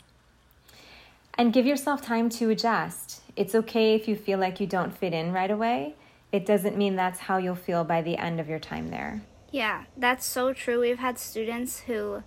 And 1.35 1.52
give 1.52 1.66
yourself 1.66 2.00
time 2.00 2.31
to 2.31 2.49
adjust. 2.49 3.21
It's 3.37 3.54
okay 3.54 3.95
if 3.95 4.09
you 4.09 4.16
feel 4.16 4.38
like 4.38 4.61
you 4.61 4.66
don't 4.66 4.97
fit 4.97 5.12
in 5.12 5.31
right 5.33 5.50
away. 5.50 5.95
It 6.33 6.47
doesn't 6.47 6.78
mean 6.78 6.97
that's 6.97 7.21
how 7.21 7.37
you'll 7.37 7.54
feel 7.54 7.85
by 7.85 8.00
the 8.00 8.16
end 8.16 8.40
of 8.40 8.49
your 8.49 8.59
time 8.59 8.88
there. 8.88 9.23
Yeah, 9.50 9.85
that's 9.95 10.25
so 10.25 10.54
true. 10.54 10.81
We've 10.81 10.99
had 10.99 11.19
students 11.19 11.81
who, 11.81 12.23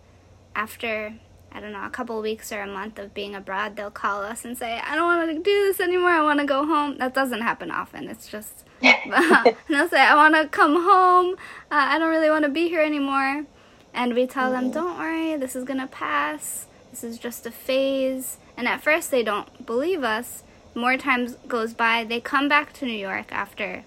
after, 0.56 1.16
I 1.56 1.62
don't 1.62 1.72
know, 1.72 1.86
a 1.86 1.90
couple 1.90 2.22
weeks 2.22 2.52
or 2.52 2.60
a 2.60 2.68
month 2.68 3.00
of 3.00 3.14
being 3.14 3.34
abroad, 3.34 3.78
they'll 3.78 3.90
call 3.90 4.22
us 4.24 4.44
and 4.44 4.58
say, 4.58 4.78
I 4.86 4.96
don't 4.96 5.06
want 5.06 5.30
to 5.30 5.36
do 5.36 5.42
this 5.44 5.80
anymore. 5.80 6.10
I 6.10 6.22
want 6.22 6.42
to 6.42 6.46
go 6.46 6.66
home. 6.66 6.98
That 6.98 7.14
doesn't 7.14 7.42
happen 7.42 7.72
often. 7.72 8.10
It's 8.10 8.28
just, 8.28 8.66
and 8.82 9.14
they'll 9.70 9.88
say, 9.88 10.02
I 10.02 10.16
want 10.16 10.36
to 10.36 10.50
come 10.50 10.76
home. 10.84 11.36
Uh, 11.72 11.88
I 11.94 11.98
don't 11.98 12.10
really 12.10 12.30
want 12.30 12.44
to 12.44 12.52
be 12.52 12.68
here 12.68 12.82
anymore. 12.82 13.46
And 13.94 14.14
we 14.14 14.28
tell 14.28 14.52
mm-hmm. 14.52 14.64
them, 14.64 14.72
don't 14.72 15.00
worry, 15.00 15.38
this 15.38 15.56
is 15.56 15.64
going 15.64 15.80
to 15.80 15.88
pass. 15.88 16.68
This 16.92 17.06
is 17.06 17.18
just 17.18 17.46
a 17.46 17.52
phase. 17.52 18.38
And 18.58 18.68
at 18.68 18.82
first, 18.82 19.10
they 19.10 19.24
don't 19.24 19.66
believe 19.66 20.04
us. 20.04 20.44
More 20.74 20.98
times 20.98 21.36
goes 21.48 21.74
by, 21.74 22.04
they 22.04 22.20
come 22.20 22.50
back 22.50 22.74
to 22.74 22.86
New 22.86 22.92
York 22.92 23.32
after 23.32 23.86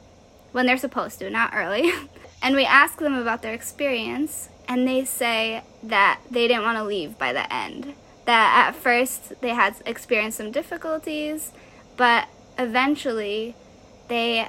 when 0.53 0.65
they're 0.65 0.79
supposed 0.79 1.19
to, 1.19 1.29
not 1.29 1.53
early. 1.55 1.93
And 2.41 2.55
we 2.55 2.65
ask 2.65 2.99
them 2.99 3.15
about 3.15 3.43
their 3.43 3.53
experience, 3.53 4.49
and 4.69 4.87
they 4.87 5.05
say 5.05 5.63
that 5.83 6.21
they 6.31 6.47
didn't 6.47 6.63
want 6.63 6.77
to 6.77 6.85
leave 6.85 7.19
by 7.19 7.33
the 7.33 7.53
end. 7.53 7.95
That 8.27 8.69
at 8.69 8.77
first 8.77 9.41
they 9.41 9.55
had 9.55 9.77
experienced 9.87 10.37
some 10.37 10.53
difficulties, 10.53 11.53
but 11.97 12.29
eventually 12.59 13.57
they 14.09 14.49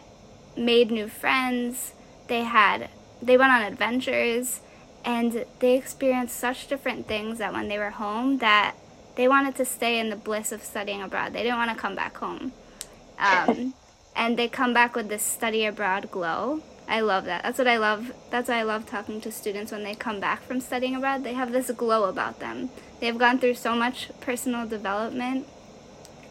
made 0.58 0.92
new 0.92 1.08
friends, 1.08 1.94
they 2.28 2.44
had 2.44 2.90
they 3.22 3.38
went 3.38 3.52
on 3.52 3.62
adventures, 3.62 4.62
and 5.04 5.46
they 5.60 5.78
experienced 5.78 6.36
such 6.36 6.68
different 6.68 7.08
things 7.08 7.38
that 7.38 7.54
when 7.54 7.70
they 7.70 7.78
were 7.78 7.92
home 7.92 8.38
that 8.40 8.76
they 9.16 9.28
wanted 9.28 9.56
to 9.56 9.66
stay 9.66 10.00
in 10.00 10.10
the 10.10 10.16
bliss 10.16 10.52
of 10.52 10.64
studying 10.64 11.02
abroad. 11.02 11.34
They 11.34 11.44
didn't 11.44 11.58
want 11.58 11.72
to 11.72 11.76
come 11.76 11.96
back 11.96 12.18
home. 12.18 12.54
Um, 13.18 13.74
and 14.16 14.38
they 14.38 14.48
come 14.48 14.74
back 14.74 14.96
with 14.96 15.10
this 15.10 15.24
study 15.24 15.66
abroad 15.66 16.12
glow 16.12 16.62
I 16.90 17.02
love 17.02 17.26
that. 17.26 17.44
That's 17.44 17.60
what 17.60 17.68
I 17.68 17.78
love. 17.78 18.14
That's 18.32 18.50
why 18.50 18.58
I 18.58 18.64
love 18.64 18.88
talking 18.88 19.22
to 19.22 19.32
students 19.32 19.72
when 19.72 19.84
they 19.84 19.94
come 19.94 20.20
back 20.20 20.42
from 20.42 20.60
studying 20.60 20.96
abroad. 20.96 21.24
They 21.24 21.36
have 21.36 21.52
this 21.52 21.70
glow 21.70 22.10
about 22.10 22.40
them. 22.40 22.72
They've 23.00 23.18
gone 23.18 23.38
through 23.38 23.54
so 23.54 23.76
much 23.76 24.10
personal 24.20 24.68
development, 24.68 25.46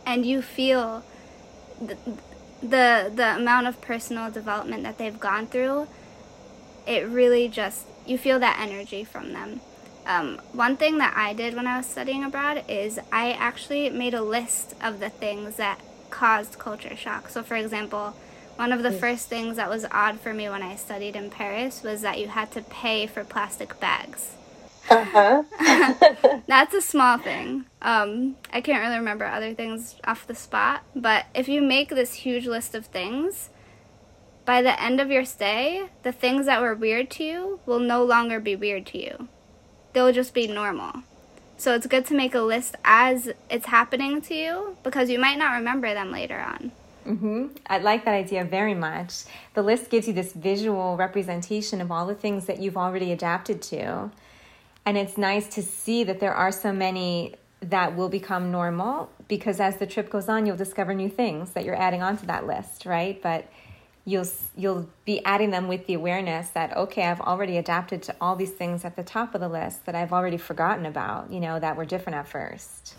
and 0.04 0.26
you 0.26 0.42
feel 0.42 1.04
the 1.80 1.96
the, 2.60 3.12
the 3.14 3.36
amount 3.36 3.68
of 3.68 3.80
personal 3.80 4.32
development 4.32 4.82
that 4.82 4.98
they've 4.98 5.18
gone 5.18 5.46
through. 5.46 5.86
It 6.88 7.06
really 7.06 7.48
just 7.48 7.86
you 8.04 8.18
feel 8.18 8.40
that 8.40 8.58
energy 8.60 9.04
from 9.04 9.32
them. 9.32 9.60
Um, 10.06 10.40
one 10.52 10.76
thing 10.76 10.98
that 10.98 11.14
I 11.16 11.34
did 11.34 11.54
when 11.54 11.68
I 11.68 11.76
was 11.76 11.86
studying 11.86 12.24
abroad 12.24 12.64
is 12.66 12.98
I 13.12 13.30
actually 13.32 13.90
made 13.90 14.14
a 14.14 14.22
list 14.22 14.74
of 14.82 14.98
the 14.98 15.10
things 15.10 15.54
that 15.56 15.80
caused 16.10 16.58
culture 16.58 16.96
shock. 16.96 17.28
So, 17.28 17.44
for 17.44 17.54
example 17.54 18.16
one 18.58 18.72
of 18.72 18.82
the 18.82 18.90
first 18.90 19.28
things 19.28 19.54
that 19.56 19.70
was 19.70 19.86
odd 19.92 20.18
for 20.18 20.34
me 20.34 20.48
when 20.48 20.64
I 20.64 20.74
studied 20.74 21.14
in 21.14 21.30
Paris 21.30 21.84
was 21.84 22.00
that 22.00 22.18
you 22.18 22.26
had 22.26 22.50
to 22.52 22.62
pay 22.62 23.06
for 23.06 23.22
plastic 23.22 23.78
bags. 23.78 24.32
Uh-huh. 24.90 25.44
That's 26.48 26.74
a 26.74 26.80
small 26.80 27.18
thing. 27.18 27.66
Um, 27.80 28.34
I 28.52 28.60
can't 28.60 28.82
really 28.82 28.98
remember 28.98 29.26
other 29.26 29.54
things 29.54 29.94
off 30.04 30.26
the 30.26 30.34
spot, 30.34 30.82
but 30.96 31.26
if 31.36 31.48
you 31.48 31.62
make 31.62 31.90
this 31.90 32.14
huge 32.14 32.48
list 32.48 32.74
of 32.74 32.86
things, 32.86 33.50
by 34.44 34.60
the 34.60 34.82
end 34.82 35.00
of 35.00 35.08
your 35.08 35.24
stay, 35.24 35.90
the 36.02 36.10
things 36.10 36.46
that 36.46 36.60
were 36.60 36.74
weird 36.74 37.10
to 37.10 37.24
you 37.24 37.60
will 37.64 37.78
no 37.78 38.02
longer 38.02 38.40
be 38.40 38.56
weird 38.56 38.86
to 38.86 38.98
you. 38.98 39.28
They'll 39.92 40.12
just 40.12 40.34
be 40.34 40.48
normal. 40.48 41.04
So 41.58 41.76
it's 41.76 41.86
good 41.86 42.06
to 42.06 42.14
make 42.14 42.34
a 42.34 42.40
list 42.40 42.74
as 42.84 43.30
it's 43.48 43.66
happening 43.66 44.20
to 44.22 44.34
you 44.34 44.76
because 44.82 45.10
you 45.10 45.20
might 45.20 45.38
not 45.38 45.54
remember 45.54 45.94
them 45.94 46.10
later 46.10 46.40
on. 46.40 46.72
Mm-hmm. 47.08 47.46
I 47.66 47.78
like 47.78 48.04
that 48.04 48.14
idea 48.14 48.44
very 48.44 48.74
much. 48.74 49.24
The 49.54 49.62
list 49.62 49.88
gives 49.88 50.06
you 50.06 50.12
this 50.12 50.32
visual 50.34 50.96
representation 50.96 51.80
of 51.80 51.90
all 51.90 52.06
the 52.06 52.14
things 52.14 52.44
that 52.46 52.60
you've 52.60 52.76
already 52.76 53.12
adapted 53.12 53.62
to. 53.62 54.10
And 54.84 54.98
it's 54.98 55.16
nice 55.16 55.46
to 55.54 55.62
see 55.62 56.04
that 56.04 56.20
there 56.20 56.34
are 56.34 56.52
so 56.52 56.72
many 56.72 57.34
that 57.60 57.96
will 57.96 58.08
become 58.10 58.52
normal 58.52 59.10
because 59.26 59.58
as 59.58 59.78
the 59.78 59.86
trip 59.86 60.10
goes 60.10 60.28
on, 60.28 60.46
you'll 60.46 60.56
discover 60.56 60.94
new 60.94 61.08
things 61.08 61.52
that 61.52 61.64
you're 61.64 61.80
adding 61.80 62.02
onto 62.02 62.26
that 62.26 62.46
list, 62.46 62.84
right? 62.84 63.20
But 63.22 63.50
you'll 64.04 64.28
you'll 64.56 64.88
be 65.04 65.24
adding 65.24 65.50
them 65.50 65.66
with 65.66 65.86
the 65.86 65.94
awareness 65.94 66.50
that 66.50 66.76
okay, 66.76 67.04
I've 67.04 67.20
already 67.20 67.56
adapted 67.56 68.02
to 68.04 68.16
all 68.20 68.36
these 68.36 68.52
things 68.52 68.84
at 68.84 68.96
the 68.96 69.02
top 69.02 69.34
of 69.34 69.40
the 69.40 69.48
list 69.48 69.86
that 69.86 69.94
I've 69.94 70.12
already 70.12 70.36
forgotten 70.36 70.86
about, 70.86 71.30
you 71.30 71.40
know, 71.40 71.58
that 71.58 71.76
were 71.76 71.84
different 71.84 72.18
at 72.18 72.28
first. 72.28 72.94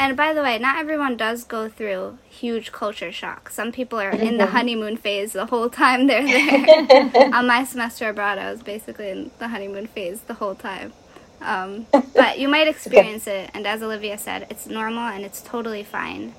And 0.00 0.16
by 0.16 0.32
the 0.32 0.40
way, 0.40 0.58
not 0.58 0.78
everyone 0.78 1.18
does 1.18 1.44
go 1.44 1.68
through 1.68 2.16
huge 2.26 2.72
culture 2.72 3.12
shock. 3.12 3.50
Some 3.50 3.70
people 3.70 4.00
are 4.00 4.10
in 4.10 4.38
the 4.38 4.46
honeymoon 4.56 4.96
phase 4.96 5.34
the 5.34 5.44
whole 5.44 5.68
time 5.68 6.06
they're 6.06 6.24
there. 6.86 7.34
On 7.34 7.46
my 7.46 7.64
semester 7.64 8.08
abroad, 8.08 8.38
I 8.38 8.50
was 8.50 8.62
basically 8.62 9.10
in 9.10 9.30
the 9.38 9.48
honeymoon 9.48 9.86
phase 9.86 10.22
the 10.22 10.32
whole 10.32 10.54
time. 10.54 10.94
Um, 11.42 11.86
but 12.14 12.38
you 12.38 12.48
might 12.48 12.66
experience 12.74 13.26
it, 13.26 13.50
and 13.52 13.66
as 13.66 13.82
Olivia 13.82 14.16
said, 14.16 14.46
it's 14.48 14.66
normal 14.66 15.06
and 15.06 15.22
it's 15.22 15.42
totally 15.42 15.84
fine. 15.84 16.32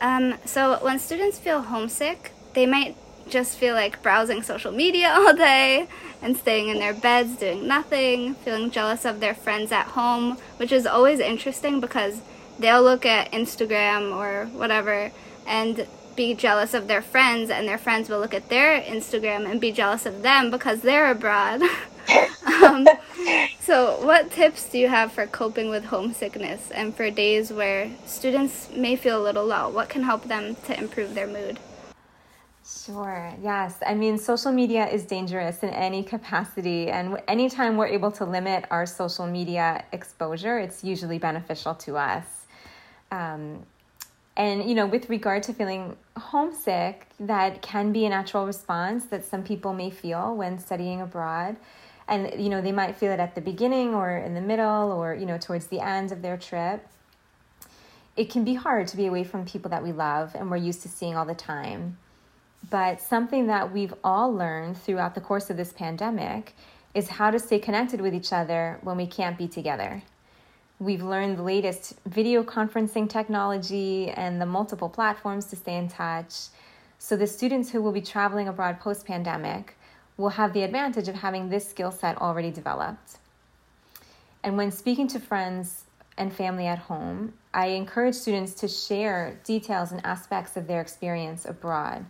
Um, 0.00 0.38
so 0.46 0.78
when 0.82 0.98
students 0.98 1.38
feel 1.38 1.60
homesick, 1.60 2.32
they 2.54 2.64
might 2.64 2.96
just 3.28 3.58
feel 3.58 3.74
like 3.74 4.02
browsing 4.02 4.42
social 4.42 4.72
media 4.72 5.12
all 5.14 5.34
day 5.34 5.86
and 6.22 6.34
staying 6.34 6.68
in 6.68 6.78
their 6.78 6.94
beds 6.94 7.36
doing 7.36 7.68
nothing, 7.68 8.36
feeling 8.36 8.70
jealous 8.70 9.04
of 9.04 9.20
their 9.20 9.34
friends 9.34 9.70
at 9.70 9.88
home, 9.88 10.38
which 10.56 10.72
is 10.72 10.86
always 10.86 11.20
interesting 11.20 11.78
because 11.78 12.22
they'll 12.58 12.82
look 12.82 13.06
at 13.06 13.32
Instagram 13.32 14.14
or 14.14 14.46
whatever 14.46 15.12
and 15.46 15.86
be 16.16 16.34
jealous 16.34 16.74
of 16.74 16.88
their 16.88 17.02
friends, 17.02 17.50
and 17.50 17.68
their 17.68 17.78
friends 17.78 18.08
will 18.08 18.18
look 18.18 18.34
at 18.34 18.48
their 18.48 18.80
Instagram 18.80 19.48
and 19.48 19.60
be 19.60 19.70
jealous 19.70 20.06
of 20.06 20.22
them 20.22 20.50
because 20.50 20.80
they're 20.80 21.10
abroad. 21.10 21.60
um, 22.46 22.88
so, 23.60 24.04
what 24.04 24.30
tips 24.30 24.68
do 24.70 24.78
you 24.78 24.88
have 24.88 25.12
for 25.12 25.26
coping 25.26 25.68
with 25.68 25.84
homesickness 25.84 26.70
and 26.70 26.94
for 26.94 27.10
days 27.10 27.52
where 27.52 27.90
students 28.06 28.70
may 28.74 28.96
feel 28.96 29.20
a 29.20 29.24
little 29.24 29.44
low? 29.44 29.68
What 29.68 29.88
can 29.88 30.02
help 30.02 30.24
them 30.24 30.56
to 30.66 30.78
improve 30.78 31.14
their 31.14 31.26
mood? 31.26 31.58
Sure, 32.64 33.32
yes. 33.42 33.78
I 33.86 33.94
mean, 33.94 34.18
social 34.18 34.50
media 34.50 34.88
is 34.88 35.04
dangerous 35.04 35.62
in 35.62 35.70
any 35.70 36.02
capacity, 36.02 36.88
and 36.88 37.20
anytime 37.28 37.76
we're 37.76 37.86
able 37.86 38.10
to 38.12 38.24
limit 38.24 38.64
our 38.70 38.86
social 38.86 39.26
media 39.26 39.84
exposure, 39.92 40.58
it's 40.58 40.82
usually 40.82 41.18
beneficial 41.18 41.74
to 41.74 41.96
us. 41.96 42.45
Um, 43.10 43.64
and, 44.36 44.68
you 44.68 44.74
know, 44.74 44.86
with 44.86 45.08
regard 45.08 45.42
to 45.44 45.54
feeling 45.54 45.96
homesick, 46.16 47.06
that 47.20 47.62
can 47.62 47.92
be 47.92 48.04
a 48.04 48.08
natural 48.10 48.46
response 48.46 49.06
that 49.06 49.24
some 49.24 49.42
people 49.42 49.72
may 49.72 49.88
feel 49.88 50.36
when 50.36 50.58
studying 50.58 51.00
abroad. 51.00 51.56
And, 52.08 52.40
you 52.40 52.50
know, 52.50 52.60
they 52.60 52.72
might 52.72 52.96
feel 52.96 53.12
it 53.12 53.18
at 53.18 53.34
the 53.34 53.40
beginning 53.40 53.94
or 53.94 54.16
in 54.18 54.34
the 54.34 54.40
middle 54.40 54.92
or, 54.92 55.14
you 55.14 55.26
know, 55.26 55.38
towards 55.38 55.68
the 55.68 55.80
end 55.80 56.12
of 56.12 56.22
their 56.22 56.36
trip. 56.36 56.86
It 58.16 58.30
can 58.30 58.44
be 58.44 58.54
hard 58.54 58.88
to 58.88 58.96
be 58.96 59.06
away 59.06 59.24
from 59.24 59.44
people 59.44 59.70
that 59.70 59.82
we 59.82 59.92
love 59.92 60.34
and 60.34 60.50
we're 60.50 60.56
used 60.58 60.82
to 60.82 60.88
seeing 60.88 61.16
all 61.16 61.24
the 61.24 61.34
time. 61.34 61.98
But 62.70 63.00
something 63.00 63.46
that 63.46 63.72
we've 63.72 63.94
all 64.04 64.32
learned 64.32 64.76
throughout 64.78 65.14
the 65.14 65.20
course 65.20 65.50
of 65.50 65.56
this 65.56 65.72
pandemic 65.72 66.54
is 66.94 67.08
how 67.08 67.30
to 67.30 67.38
stay 67.38 67.58
connected 67.58 68.00
with 68.00 68.14
each 68.14 68.32
other 68.32 68.78
when 68.82 68.96
we 68.96 69.06
can't 69.06 69.36
be 69.36 69.48
together. 69.48 70.02
We've 70.78 71.02
learned 71.02 71.38
the 71.38 71.42
latest 71.42 71.94
video 72.04 72.42
conferencing 72.42 73.08
technology 73.08 74.10
and 74.10 74.38
the 74.38 74.44
multiple 74.44 74.90
platforms 74.90 75.46
to 75.46 75.56
stay 75.56 75.76
in 75.76 75.88
touch. 75.88 76.48
So, 76.98 77.16
the 77.16 77.26
students 77.26 77.70
who 77.70 77.80
will 77.80 77.92
be 77.92 78.02
traveling 78.02 78.46
abroad 78.46 78.78
post 78.80 79.06
pandemic 79.06 79.78
will 80.18 80.28
have 80.28 80.52
the 80.52 80.64
advantage 80.64 81.08
of 81.08 81.14
having 81.14 81.48
this 81.48 81.66
skill 81.66 81.90
set 81.90 82.18
already 82.18 82.50
developed. 82.50 83.16
And 84.42 84.58
when 84.58 84.70
speaking 84.70 85.08
to 85.08 85.18
friends 85.18 85.86
and 86.18 86.30
family 86.30 86.66
at 86.66 86.78
home, 86.78 87.32
I 87.54 87.68
encourage 87.68 88.14
students 88.14 88.52
to 88.56 88.68
share 88.68 89.40
details 89.44 89.92
and 89.92 90.04
aspects 90.04 90.58
of 90.58 90.66
their 90.66 90.82
experience 90.82 91.46
abroad. 91.46 92.04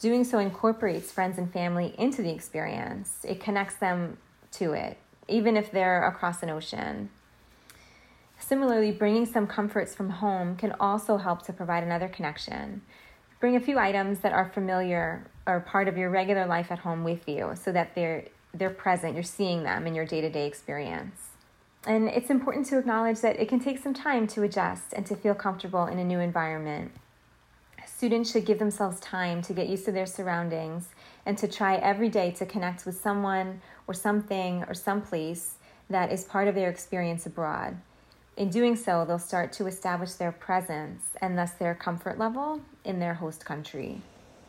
Doing 0.00 0.24
so 0.24 0.40
incorporates 0.40 1.12
friends 1.12 1.38
and 1.38 1.52
family 1.52 1.94
into 1.98 2.20
the 2.20 2.30
experience, 2.30 3.20
it 3.22 3.38
connects 3.38 3.76
them 3.76 4.18
to 4.52 4.72
it, 4.72 4.98
even 5.28 5.56
if 5.56 5.70
they're 5.70 6.04
across 6.04 6.42
an 6.42 6.50
ocean. 6.50 7.08
Similarly, 8.42 8.90
bringing 8.90 9.24
some 9.24 9.46
comforts 9.46 9.94
from 9.94 10.10
home 10.10 10.56
can 10.56 10.74
also 10.80 11.16
help 11.16 11.42
to 11.42 11.52
provide 11.52 11.84
another 11.84 12.08
connection. 12.08 12.82
Bring 13.38 13.54
a 13.54 13.60
few 13.60 13.78
items 13.78 14.18
that 14.20 14.32
are 14.32 14.50
familiar 14.52 15.24
or 15.46 15.60
part 15.60 15.86
of 15.86 15.96
your 15.96 16.10
regular 16.10 16.44
life 16.46 16.72
at 16.72 16.80
home 16.80 17.04
with 17.04 17.28
you 17.28 17.52
so 17.54 17.70
that 17.72 17.94
they're 17.94 18.24
they're 18.52 18.68
present, 18.68 19.14
you're 19.14 19.22
seeing 19.22 19.62
them 19.62 19.86
in 19.86 19.94
your 19.94 20.04
day-to-day 20.04 20.46
experience. 20.46 21.28
And 21.86 22.08
it's 22.08 22.28
important 22.28 22.66
to 22.66 22.78
acknowledge 22.78 23.20
that 23.20 23.40
it 23.40 23.48
can 23.48 23.60
take 23.60 23.78
some 23.78 23.94
time 23.94 24.26
to 24.28 24.42
adjust 24.42 24.92
and 24.92 25.06
to 25.06 25.16
feel 25.16 25.34
comfortable 25.34 25.86
in 25.86 25.98
a 25.98 26.04
new 26.04 26.18
environment. 26.18 26.92
Students 27.86 28.30
should 28.30 28.44
give 28.44 28.58
themselves 28.58 29.00
time 29.00 29.40
to 29.42 29.54
get 29.54 29.68
used 29.68 29.86
to 29.86 29.92
their 29.92 30.04
surroundings 30.04 30.88
and 31.24 31.38
to 31.38 31.48
try 31.48 31.76
every 31.76 32.10
day 32.10 32.30
to 32.32 32.44
connect 32.44 32.84
with 32.84 33.00
someone 33.00 33.62
or 33.86 33.94
something 33.94 34.64
or 34.64 34.74
someplace 34.74 35.54
that 35.88 36.12
is 36.12 36.24
part 36.24 36.48
of 36.48 36.54
their 36.54 36.68
experience 36.68 37.24
abroad 37.24 37.78
in 38.36 38.48
doing 38.48 38.76
so, 38.76 39.04
they'll 39.04 39.18
start 39.18 39.52
to 39.54 39.66
establish 39.66 40.14
their 40.14 40.32
presence 40.32 41.02
and 41.20 41.36
thus 41.36 41.52
their 41.52 41.74
comfort 41.74 42.18
level 42.18 42.62
in 42.84 42.98
their 42.98 43.14
host 43.14 43.44
country. 43.44 44.00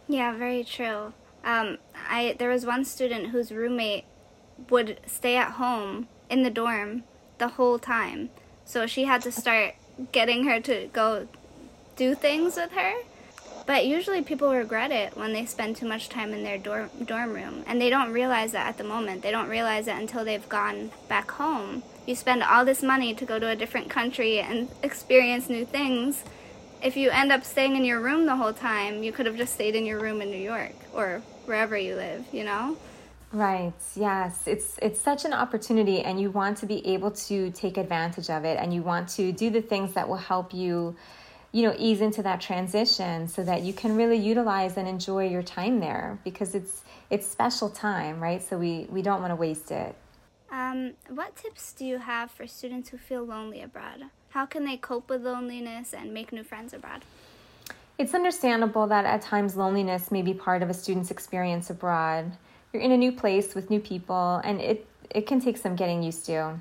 Yeah, 0.08 0.36
very 0.36 0.63
true. 0.63 1.13
Um, 1.43 1.78
I 2.10 2.36
there 2.39 2.50
was 2.50 2.65
one 2.65 2.86
student 2.86 3.28
whose 3.28 3.52
roommate 3.52 4.06
would 4.69 5.00
stay 5.06 5.36
at 5.36 5.54
home 5.54 6.08
in 6.30 6.43
the 6.43 6.50
dorm 6.50 7.04
the 7.38 7.50
whole 7.50 7.78
time, 7.78 8.30
so 8.65 8.88
she 8.88 9.04
had 9.04 9.22
to 9.24 9.32
start 9.32 9.76
getting 10.12 10.46
her 10.46 10.60
to 10.62 10.88
go 10.93 11.28
do 11.96 12.15
things 12.15 12.56
with 12.56 12.72
her. 12.72 12.93
But 13.65 13.86
usually 13.86 14.22
people 14.22 14.54
regret 14.54 14.91
it 14.91 15.15
when 15.15 15.32
they 15.34 15.46
spend 15.46 15.78
too 15.78 15.88
much 15.88 16.10
time 16.10 16.34
in 16.34 16.43
their 16.43 16.58
dorm 16.58 16.89
dorm 17.06 17.34
room, 17.34 17.63
and 17.67 17.82
they 17.82 17.89
don't 17.89 18.13
realize 18.13 18.54
that 18.54 18.67
at 18.67 18.78
the 18.78 18.84
moment. 18.86 19.22
They 19.22 19.32
don't 19.32 19.50
realize 19.50 19.88
it 19.88 19.98
until 19.98 20.24
they've 20.24 20.48
gone 20.48 20.91
back 21.10 21.32
home 21.32 21.84
you 22.06 22.16
spend 22.16 22.44
all 22.44 22.66
this 22.66 22.84
money 22.84 23.13
to 23.16 23.26
go 23.26 23.39
to 23.39 23.48
a 23.48 23.56
different 23.56 23.89
country 23.89 24.39
and 24.39 24.70
experience 24.82 25.50
new 25.50 25.66
things. 25.66 26.24
If 26.82 26.98
you 26.98 27.10
end 27.10 27.32
up 27.32 27.46
staying 27.46 27.76
in 27.76 27.86
your 27.86 28.00
room 28.00 28.26
the 28.26 28.36
whole 28.36 28.54
time, 28.54 29.04
you 29.04 29.12
could 29.12 29.26
have 29.26 29.38
just 29.38 29.54
stayed 29.54 29.76
in 29.76 29.86
your 29.86 30.00
room 30.00 30.22
in 30.22 30.30
New 30.30 30.38
York 30.38 30.76
or 30.94 31.22
wherever 31.46 31.78
you 31.78 31.96
live, 31.96 32.26
you 32.32 32.44
know? 32.44 32.78
Right. 33.32 33.74
Yes. 33.96 34.48
It's 34.48 34.78
it's 34.80 35.02
such 35.02 35.26
an 35.26 35.34
opportunity 35.34 36.02
and 36.02 36.22
you 36.22 36.30
want 36.30 36.58
to 36.60 36.68
be 36.68 36.86
able 36.88 37.12
to 37.12 37.50
take 37.52 37.78
advantage 37.78 38.30
of 38.30 38.46
it 38.46 38.60
and 38.60 38.72
you 38.72 38.84
want 38.84 39.10
to 39.10 39.32
do 39.32 39.50
the 39.50 39.62
things 39.62 39.94
that 39.94 40.08
will 40.08 40.18
help 40.18 40.54
you 40.54 40.96
you 41.52 41.63
know 41.63 41.74
ease 41.78 42.02
into 42.02 42.22
that 42.24 42.42
transition 42.42 43.28
so 43.28 43.44
that 43.44 43.62
you 43.62 43.74
can 43.74 43.96
really 43.96 44.18
utilize 44.18 44.78
and 44.78 44.88
enjoy 44.88 45.28
your 45.28 45.42
time 45.42 45.80
there 45.80 46.20
because 46.24 46.54
it's 46.54 46.84
it's 47.10 47.28
special 47.28 47.70
time, 47.70 48.20
right? 48.20 48.42
So 48.42 48.58
we 48.58 48.88
we 48.89 49.02
don't 49.02 49.22
want 49.22 49.32
to 49.32 49.36
waste 49.36 49.72
it. 49.72 49.96
Um, 50.54 50.92
what 51.10 51.36
tips 51.36 51.74
do 51.74 51.84
you 51.84 51.98
have 51.98 52.30
for 52.30 52.46
students 52.46 52.89
who 52.89 52.98
feel 53.00 53.26
lonely 53.26 53.63
abroad? 53.63 54.04
How 54.30 54.46
can 54.46 54.66
they 54.66 54.78
cope 54.78 55.10
with 55.10 55.24
loneliness 55.24 55.96
and 55.96 56.13
make 56.13 56.32
new 56.32 56.44
friends 56.44 56.74
abroad? 56.74 57.02
It's 57.98 58.13
understandable 58.13 58.86
that 58.86 59.04
at 59.04 59.24
times 59.24 59.58
loneliness 59.58 60.12
may 60.12 60.22
be 60.22 60.36
part 60.36 60.62
of 60.62 60.70
a 60.70 60.74
student's 60.76 61.10
experience 61.10 61.72
abroad. 61.72 62.34
You're 62.72 62.84
in 62.84 62.92
a 62.92 62.98
new 62.98 63.12
place 63.12 63.56
with 63.56 63.72
new 63.72 63.80
people, 63.80 64.42
and 64.44 64.62
it, 64.62 64.86
it 65.10 65.26
can 65.26 65.42
take 65.42 65.58
some 65.58 65.76
getting 65.76 66.04
used 66.04 66.24
to. 66.28 66.60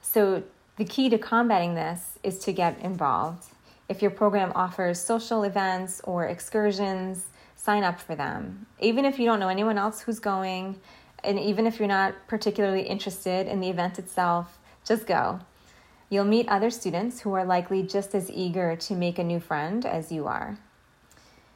So, 0.00 0.42
the 0.78 0.86
key 0.86 1.10
to 1.10 1.18
combating 1.18 1.74
this 1.74 2.18
is 2.22 2.38
to 2.40 2.52
get 2.54 2.78
involved. 2.80 3.44
If 3.90 4.00
your 4.00 4.10
program 4.10 4.52
offers 4.54 4.98
social 4.98 5.42
events 5.42 6.00
or 6.04 6.24
excursions, 6.24 7.26
sign 7.56 7.82
up 7.82 8.00
for 8.00 8.14
them. 8.14 8.66
Even 8.80 9.04
if 9.04 9.18
you 9.18 9.26
don't 9.26 9.40
know 9.40 9.48
anyone 9.48 9.76
else 9.76 10.00
who's 10.00 10.18
going, 10.18 10.80
and 11.24 11.38
even 11.38 11.66
if 11.66 11.78
you're 11.78 11.88
not 11.88 12.14
particularly 12.26 12.82
interested 12.82 13.46
in 13.46 13.60
the 13.60 13.68
event 13.68 13.98
itself, 13.98 14.58
just 14.84 15.06
go. 15.06 15.40
You'll 16.10 16.24
meet 16.24 16.48
other 16.48 16.70
students 16.70 17.20
who 17.20 17.32
are 17.34 17.44
likely 17.44 17.82
just 17.82 18.14
as 18.14 18.30
eager 18.30 18.76
to 18.76 18.94
make 18.94 19.18
a 19.18 19.24
new 19.24 19.40
friend 19.40 19.84
as 19.84 20.10
you 20.10 20.26
are. 20.26 20.58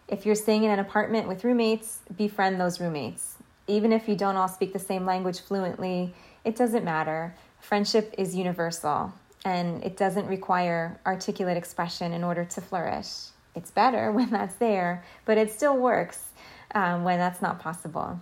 If 0.09 0.27
you're 0.27 0.35
staying 0.35 0.64
in 0.64 0.70
an 0.70 0.79
apartment 0.79 1.27
with 1.27 1.44
roommates, 1.44 2.01
befriend 2.14 2.61
those 2.61 2.81
roommates. 2.81 3.37
Even 3.66 3.92
if 3.92 4.09
you 4.09 4.16
don't 4.16 4.37
all 4.37 4.48
speak 4.48 4.72
the 4.75 4.79
same 4.79 5.07
language 5.07 5.40
fluently, 5.40 6.12
it 6.44 6.57
doesn't 6.57 6.85
matter. 6.85 7.35
Friendship 7.61 8.14
is 8.18 8.35
universal 8.35 9.12
and 9.44 9.83
it 9.83 9.96
doesn't 9.96 10.27
require 10.27 11.01
articulate 11.07 11.57
expression 11.57 12.12
in 12.12 12.22
order 12.22 12.44
to 12.44 12.61
flourish. 12.61 13.29
It's 13.55 13.70
better 13.70 14.12
when 14.16 14.31
that's 14.31 14.57
there, 14.57 15.05
but 15.25 15.38
it 15.38 15.51
still 15.51 15.77
works 15.77 16.31
um, 16.75 17.05
when 17.05 17.18
that's 17.18 17.40
not 17.40 17.61
possible. 17.61 18.20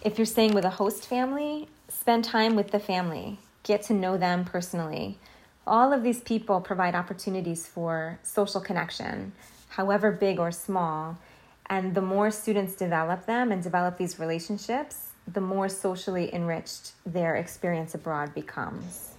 If 0.00 0.16
you're 0.16 0.26
staying 0.26 0.54
with 0.54 0.64
a 0.64 0.70
host 0.70 1.06
family, 1.06 1.68
spend 1.88 2.24
time 2.24 2.54
with 2.54 2.70
the 2.70 2.78
family, 2.78 3.38
get 3.64 3.82
to 3.84 3.92
know 3.92 4.16
them 4.16 4.44
personally. 4.44 5.18
All 5.66 5.92
of 5.92 6.04
these 6.04 6.20
people 6.20 6.60
provide 6.60 6.94
opportunities 6.94 7.66
for 7.66 8.20
social 8.22 8.60
connection, 8.60 9.32
however 9.70 10.12
big 10.12 10.38
or 10.38 10.52
small. 10.52 11.18
And 11.66 11.96
the 11.96 12.00
more 12.00 12.30
students 12.30 12.76
develop 12.76 13.26
them 13.26 13.50
and 13.50 13.60
develop 13.60 13.98
these 13.98 14.20
relationships, 14.20 15.08
the 15.26 15.40
more 15.40 15.68
socially 15.68 16.32
enriched 16.32 16.92
their 17.04 17.34
experience 17.34 17.92
abroad 17.92 18.34
becomes. 18.34 19.10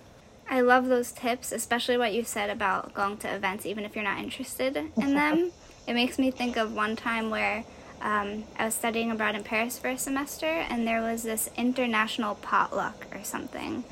I 0.50 0.62
love 0.62 0.88
those 0.88 1.12
tips, 1.12 1.52
especially 1.52 1.98
what 1.98 2.14
you 2.14 2.24
said 2.24 2.50
about 2.50 2.94
going 2.94 3.18
to 3.18 3.36
events 3.36 3.66
even 3.66 3.84
if 3.84 3.96
you're 3.96 4.04
not 4.04 4.20
interested 4.20 4.78
in 4.78 4.92
them. 5.14 5.52
it 5.88 5.94
makes 5.94 6.18
me 6.18 6.32
think 6.32 6.56
of 6.56 6.74
one 6.74 6.96
time 6.96 7.30
where 7.30 7.66
um, 8.02 8.46
I 8.58 8.66
was 8.66 8.74
studying 8.74 9.12
abroad 9.12 9.36
in 9.36 9.44
Paris 9.44 9.78
for 9.78 9.90
a 9.90 9.98
semester, 9.98 10.46
and 10.46 10.88
there 10.88 11.02
was 11.02 11.24
this 11.24 11.50
international 11.58 12.36
potluck 12.36 13.08
or 13.14 13.24
something. 13.24 13.84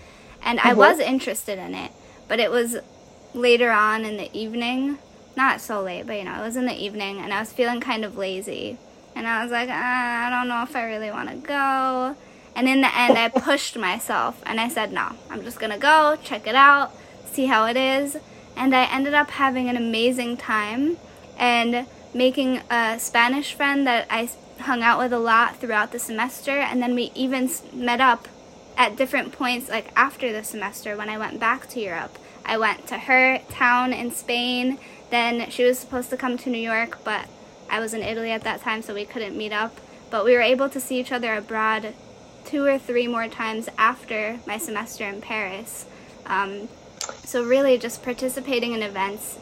And 0.41 0.60
I 0.60 0.72
uh-huh. 0.72 0.76
was 0.76 1.00
interested 1.00 1.60
in 1.60 1.76
it, 1.76 1.91
but 2.28 2.39
it 2.39 2.52
was 2.52 2.78
later 3.34 3.72
on 3.72 4.06
in 4.06 4.17
the 4.17 4.36
evening. 4.38 5.00
Not 5.36 5.62
so 5.62 5.82
late, 5.82 6.08
but 6.08 6.17
you 6.17 6.24
know, 6.24 6.41
it 6.41 6.46
was 6.46 6.56
in 6.56 6.65
the 6.65 6.76
evening, 6.76 7.20
and 7.20 7.34
I 7.34 7.39
was 7.39 7.54
feeling 7.54 7.80
kind 7.80 8.06
of 8.06 8.17
lazy. 8.17 8.78
And 9.15 9.28
I 9.28 9.41
was 9.41 9.52
like, 9.52 9.70
uh, 9.70 9.74
I 9.74 10.30
don't 10.30 10.48
know 10.48 10.62
if 10.62 10.76
I 10.76 10.84
really 10.84 11.10
want 11.10 11.30
to 11.30 11.36
go. 11.36 12.15
And 12.56 12.67
in 12.67 12.82
the 12.82 12.96
end, 12.96 13.17
I 13.17 13.30
pushed 13.36 13.78
myself 13.78 14.41
and 14.46 14.60
I 14.60 14.67
said, 14.67 14.91
no, 14.91 15.13
I'm 15.30 15.43
just 15.43 15.60
going 15.60 15.72
to 15.72 15.78
go, 15.78 16.17
check 16.24 16.48
it 16.48 16.56
out, 16.56 16.91
see 17.26 17.46
how 17.46 17.65
it 17.65 17.78
is. 17.78 18.17
And 18.56 18.76
I 18.76 18.86
ended 18.86 19.13
up 19.13 19.32
having 19.32 19.70
an 19.70 19.78
amazing 19.78 20.38
time 20.38 20.98
and 21.38 21.88
making 22.13 22.62
a 22.70 23.00
Spanish 23.00 23.54
friend 23.54 23.86
that 23.88 24.08
I 24.10 24.30
hung 24.60 24.82
out 24.82 25.00
with 25.00 25.13
a 25.13 25.20
lot 25.20 25.58
throughout 25.58 25.91
the 25.91 26.00
semester. 26.00 26.52
And 26.52 26.82
then 26.82 26.96
we 26.96 27.12
even 27.15 27.50
met 27.74 28.02
up 28.02 28.28
at 28.78 28.96
different 28.96 29.32
points, 29.32 29.70
like 29.70 29.91
after 29.96 30.32
the 30.32 30.43
semester 30.43 30.96
when 30.96 31.10
I 31.10 31.17
went 31.17 31.39
back 31.39 31.67
to 31.70 31.80
Europe. 31.80 32.17
I 32.46 32.58
went 32.58 32.88
to 32.88 32.98
her 32.98 33.39
town 33.50 33.91
in 33.93 34.12
Spain. 34.12 34.80
Then 35.10 35.50
she 35.50 35.63
was 35.63 35.80
supposed 35.80 36.10
to 36.12 36.17
come 36.17 36.38
to 36.38 36.50
New 36.50 36.58
York, 36.58 37.00
but 37.04 37.28
I 37.70 37.80
was 37.80 37.93
in 37.93 38.02
Italy 38.02 38.32
at 38.32 38.43
that 38.43 38.62
time, 38.62 38.82
so 38.82 38.93
we 38.93 39.06
couldn't 39.06 39.38
meet 39.38 39.52
up. 39.52 39.80
But 40.10 40.24
we 40.24 40.34
were 40.34 40.41
able 40.41 40.70
to 40.70 40.80
see 40.80 41.00
each 41.00 41.12
other 41.12 41.34
abroad 41.34 41.93
two 42.46 42.63
or 42.63 42.80
three 42.80 43.08
more 43.08 43.28
times 43.28 43.67
after 43.78 44.39
my 44.48 44.58
semester 44.58 45.04
in 45.04 45.22
Paris. 45.22 45.86
Um, 46.26 46.70
so, 47.26 47.43
really, 47.43 47.78
just 47.78 48.04
participating 48.04 48.74
in 48.74 48.82
events, 48.82 49.38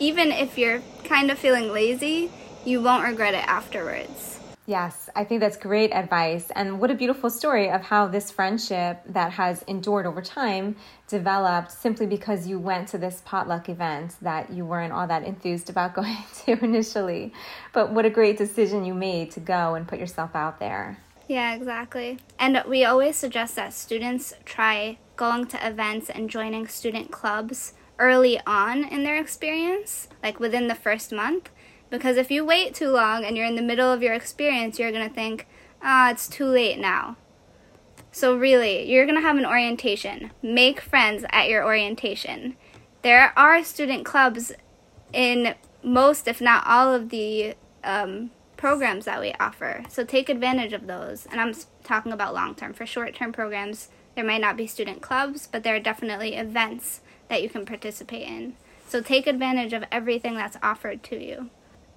even 0.00 0.32
if 0.32 0.56
you're 0.56 0.82
kind 1.04 1.30
of 1.30 1.38
feeling 1.38 1.70
lazy, 1.70 2.30
you 2.64 2.80
won't 2.80 3.04
regret 3.04 3.34
it 3.34 3.46
afterwards. 3.46 4.38
Yes, 4.66 5.10
I 5.16 5.24
think 5.24 5.40
that's 5.40 5.56
great 5.56 5.92
advice. 5.92 6.50
And 6.54 6.80
what 6.80 6.90
a 6.90 6.94
beautiful 6.94 7.28
story 7.28 7.68
of 7.68 7.82
how 7.82 8.06
this 8.06 8.30
friendship 8.30 9.02
that 9.06 9.32
has 9.32 9.62
endured 9.62 10.06
over 10.06 10.22
time 10.22 10.76
developed 11.08 11.72
simply 11.72 12.06
because 12.06 12.46
you 12.46 12.58
went 12.58 12.88
to 12.88 12.98
this 12.98 13.20
potluck 13.24 13.68
event 13.68 14.14
that 14.22 14.50
you 14.52 14.64
weren't 14.64 14.92
all 14.92 15.06
that 15.08 15.24
enthused 15.24 15.70
about 15.70 15.94
going 16.00 16.16
to 16.44 16.64
initially. 16.64 17.32
But 17.72 17.92
what 17.92 18.06
a 18.06 18.10
great 18.10 18.38
decision 18.38 18.84
you 18.84 18.94
made 18.94 19.32
to 19.32 19.40
go 19.40 19.74
and 19.74 19.88
put 19.88 19.98
yourself 19.98 20.34
out 20.34 20.60
there. 20.60 20.98
Yeah, 21.26 21.54
exactly. 21.54 22.18
And 22.38 22.62
we 22.66 22.84
always 22.84 23.16
suggest 23.16 23.56
that 23.56 23.74
students 23.74 24.34
try 24.44 24.98
going 25.16 25.46
to 25.46 25.66
events 25.66 26.10
and 26.10 26.30
joining 26.30 26.66
student 26.68 27.10
clubs 27.10 27.74
early 28.00 28.40
on 28.46 28.82
in 28.82 29.04
their 29.04 29.20
experience, 29.20 30.08
like 30.22 30.40
within 30.40 30.66
the 30.66 30.74
first 30.74 31.12
month 31.12 31.50
because 31.90 32.16
if 32.16 32.30
you 32.30 32.44
wait 32.44 32.74
too 32.74 32.88
long 32.88 33.24
and 33.24 33.36
you're 33.36 33.46
in 33.46 33.56
the 33.56 33.62
middle 33.62 33.92
of 33.92 34.02
your 34.02 34.14
experience, 34.14 34.78
you're 34.78 34.92
going 34.92 35.06
to 35.06 35.14
think, 35.14 35.46
ah, 35.82 36.06
oh, 36.06 36.10
it's 36.12 36.28
too 36.28 36.46
late 36.46 36.78
now. 36.78 37.16
So, 38.12 38.36
really, 38.36 38.90
you're 38.90 39.06
going 39.06 39.16
to 39.16 39.26
have 39.26 39.36
an 39.36 39.46
orientation. 39.46 40.30
Make 40.42 40.80
friends 40.80 41.24
at 41.30 41.48
your 41.48 41.64
orientation. 41.64 42.56
There 43.02 43.32
are 43.36 43.62
student 43.62 44.04
clubs 44.04 44.52
in 45.12 45.54
most, 45.82 46.26
if 46.26 46.40
not 46.40 46.66
all, 46.66 46.92
of 46.92 47.10
the 47.10 47.54
um, 47.84 48.30
programs 48.56 49.04
that 49.04 49.20
we 49.20 49.32
offer. 49.38 49.84
So, 49.88 50.04
take 50.04 50.28
advantage 50.28 50.72
of 50.72 50.88
those. 50.88 51.26
And 51.30 51.40
I'm 51.40 51.54
talking 51.84 52.12
about 52.12 52.34
long 52.34 52.56
term. 52.56 52.72
For 52.72 52.84
short 52.84 53.14
term 53.14 53.32
programs, 53.32 53.90
there 54.16 54.24
might 54.24 54.40
not 54.40 54.56
be 54.56 54.66
student 54.66 55.02
clubs, 55.02 55.48
but 55.50 55.62
there 55.62 55.76
are 55.76 55.80
definitely 55.80 56.34
events 56.34 57.02
that 57.30 57.42
you 57.42 57.48
can 57.48 57.64
participate 57.64 58.26
in. 58.26 58.56
So, 58.86 59.00
take 59.00 59.26
advantage 59.26 59.72
of 59.72 59.84
everything 59.90 60.34
that's 60.34 60.58
offered 60.62 61.02
to 61.04 61.24
you. 61.24 61.48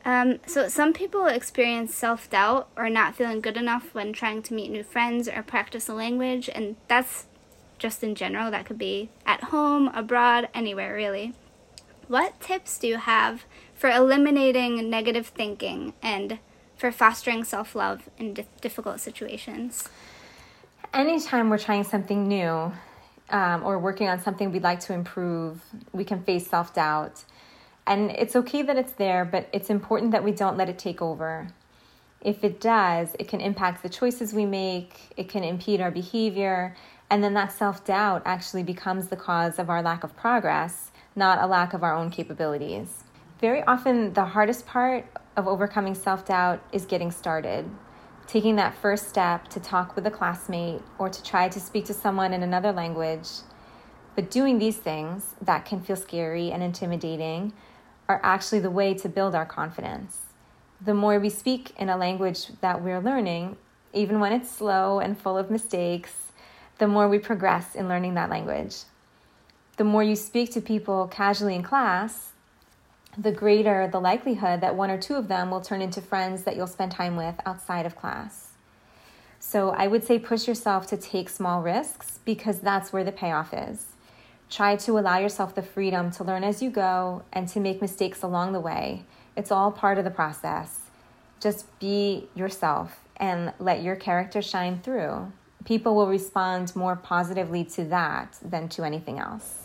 Um, 0.05 0.39
so, 0.45 0.69
some 0.69 0.93
people 0.93 1.25
experience 1.25 1.93
self 1.93 2.29
doubt 2.29 2.69
or 2.77 2.89
not 2.89 3.15
feeling 3.15 3.41
good 3.41 3.57
enough 3.57 3.93
when 3.93 4.13
trying 4.13 4.43
to 4.43 4.53
meet 4.53 4.71
new 4.71 4.83
friends 4.83 5.27
or 5.27 5.43
practice 5.43 5.89
a 5.89 5.93
language, 5.93 6.49
and 6.53 6.77
that's 6.87 7.25
just 7.79 8.03
in 8.03 8.15
general. 8.15 8.51
That 8.51 8.65
could 8.65 8.77
be 8.77 9.09
at 9.25 9.45
home, 9.45 9.89
abroad, 9.89 10.49
anywhere 10.53 10.93
really. 10.93 11.33
What 12.07 12.39
tips 12.39 12.77
do 12.77 12.87
you 12.87 12.97
have 12.97 13.45
for 13.73 13.89
eliminating 13.89 14.89
negative 14.89 15.27
thinking 15.27 15.93
and 16.01 16.37
for 16.77 16.91
fostering 16.91 17.43
self 17.43 17.75
love 17.75 18.07
in 18.19 18.35
di- 18.35 18.45
difficult 18.61 18.99
situations? 18.99 19.89
Anytime 20.93 21.49
we're 21.49 21.57
trying 21.57 21.85
something 21.85 22.27
new 22.27 22.71
um, 23.29 23.63
or 23.63 23.79
working 23.79 24.07
on 24.07 24.21
something 24.21 24.51
we'd 24.51 24.63
like 24.63 24.79
to 24.81 24.93
improve, 24.93 25.62
we 25.91 26.03
can 26.03 26.23
face 26.23 26.47
self 26.47 26.73
doubt. 26.73 27.23
And 27.86 28.12
it's 28.12 28.36
okay 28.36 28.62
that 28.62 28.77
it's 28.77 28.93
there, 28.93 29.25
but 29.25 29.49
it's 29.51 29.69
important 29.69 30.12
that 30.12 30.23
we 30.23 30.31
don't 30.31 30.57
let 30.57 30.69
it 30.69 30.79
take 30.79 31.01
over. 31.01 31.49
If 32.21 32.43
it 32.43 32.62
does, 32.62 33.15
it 33.19 33.27
can 33.27 33.41
impact 33.41 33.83
the 33.83 33.89
choices 33.89 34.33
we 34.33 34.45
make, 34.45 35.13
it 35.17 35.27
can 35.27 35.43
impede 35.43 35.81
our 35.81 35.91
behavior, 35.91 36.75
and 37.09 37.23
then 37.23 37.33
that 37.33 37.51
self 37.51 37.83
doubt 37.83 38.21
actually 38.25 38.63
becomes 38.63 39.09
the 39.09 39.17
cause 39.17 39.59
of 39.59 39.69
our 39.69 39.81
lack 39.81 40.03
of 40.03 40.15
progress, 40.15 40.91
not 41.15 41.41
a 41.41 41.47
lack 41.47 41.73
of 41.73 41.83
our 41.83 41.93
own 41.93 42.09
capabilities. 42.09 43.03
Very 43.39 43.62
often, 43.63 44.13
the 44.13 44.23
hardest 44.23 44.65
part 44.65 45.05
of 45.36 45.47
overcoming 45.47 45.95
self 45.95 46.25
doubt 46.25 46.63
is 46.71 46.86
getting 46.86 47.12
started. 47.12 47.69
Taking 48.27 48.55
that 48.55 48.75
first 48.75 49.09
step 49.09 49.47
to 49.49 49.59
talk 49.59 49.95
with 49.95 50.07
a 50.07 50.12
classmate 50.12 50.81
or 50.97 51.09
to 51.09 51.23
try 51.23 51.49
to 51.49 51.59
speak 51.59 51.86
to 51.86 51.93
someone 51.93 52.33
in 52.33 52.41
another 52.41 52.71
language. 52.71 53.27
But 54.15 54.31
doing 54.31 54.59
these 54.59 54.77
things 54.77 55.36
that 55.41 55.65
can 55.65 55.81
feel 55.81 55.95
scary 55.95 56.51
and 56.51 56.63
intimidating 56.63 57.53
are 58.07 58.19
actually 58.23 58.59
the 58.59 58.71
way 58.71 58.93
to 58.95 59.09
build 59.09 59.36
our 59.36 59.45
confidence. 59.45 60.21
The 60.81 60.93
more 60.93 61.19
we 61.19 61.29
speak 61.29 61.73
in 61.77 61.89
a 61.89 61.97
language 61.97 62.47
that 62.62 62.83
we're 62.83 62.99
learning, 62.99 63.57
even 63.93 64.19
when 64.19 64.33
it's 64.33 64.51
slow 64.51 64.99
and 64.99 65.17
full 65.17 65.38
of 65.38 65.49
mistakes, 65.49 66.31
the 66.79 66.88
more 66.88 67.07
we 67.07 67.19
progress 67.19 67.75
in 67.75 67.88
learning 67.88 68.15
that 68.15 68.29
language. 68.29 68.77
The 69.77 69.83
more 69.83 70.03
you 70.03 70.15
speak 70.15 70.51
to 70.51 70.62
people 70.62 71.07
casually 71.07 71.55
in 71.55 71.63
class, 71.63 72.32
the 73.17 73.32
greater 73.32 73.88
the 73.88 73.99
likelihood 73.99 74.62
that 74.62 74.76
one 74.76 74.89
or 74.89 74.97
two 74.97 75.15
of 75.15 75.28
them 75.28 75.52
will 75.52 75.62
turn 75.62 75.82
into 75.82 76.02
friends 76.02 76.43
that 76.43 76.56
you'll 76.56 76.67
spend 76.67 76.91
time 76.91 77.15
with 77.15 77.36
outside 77.45 77.86
of 77.86 77.95
class. 77.95 78.54
So 79.39 79.69
I 79.69 79.88
would 79.88 80.04
say 80.04 80.17
push 80.17 80.47
yourself 80.47 80.88
to 80.88 80.97
take 80.97 81.30
small 81.30 81.62
risks 81.62 82.19
because 82.26 82.60
that's 82.60 82.93
where 82.93 83.04
the 83.04 83.12
payoff 83.12 83.54
is. 83.54 83.88
Try 84.49 84.76
to 84.78 84.97
allow 84.97 85.17
yourself 85.17 85.54
the 85.54 85.62
freedom 85.62 86.12
to 86.12 86.23
learn 86.23 86.43
as 86.43 86.62
you 86.62 86.69
go 86.69 87.23
and 87.34 87.47
to 87.49 87.60
make 87.60 87.82
mistakes 87.82 88.23
along 88.23 88.54
the 88.54 88.60
way. 88.60 89.04
It's 89.36 89.52
all 89.52 89.71
part 89.71 89.97
of 89.97 90.06
the 90.06 90.12
process. 90.12 90.80
Just 91.39 91.78
be 91.80 92.30
yourself 92.36 92.99
and 93.17 93.54
let 93.60 93.84
your 93.84 93.95
character 93.95 94.41
shine 94.41 94.80
through. 94.80 95.32
People 95.65 95.95
will 95.95 96.08
respond 96.08 96.76
more 96.76 96.95
positively 96.95 97.63
to 97.65 97.84
that 97.86 98.38
than 98.41 98.69
to 98.69 98.84
anything 98.84 99.19
else. 99.19 99.62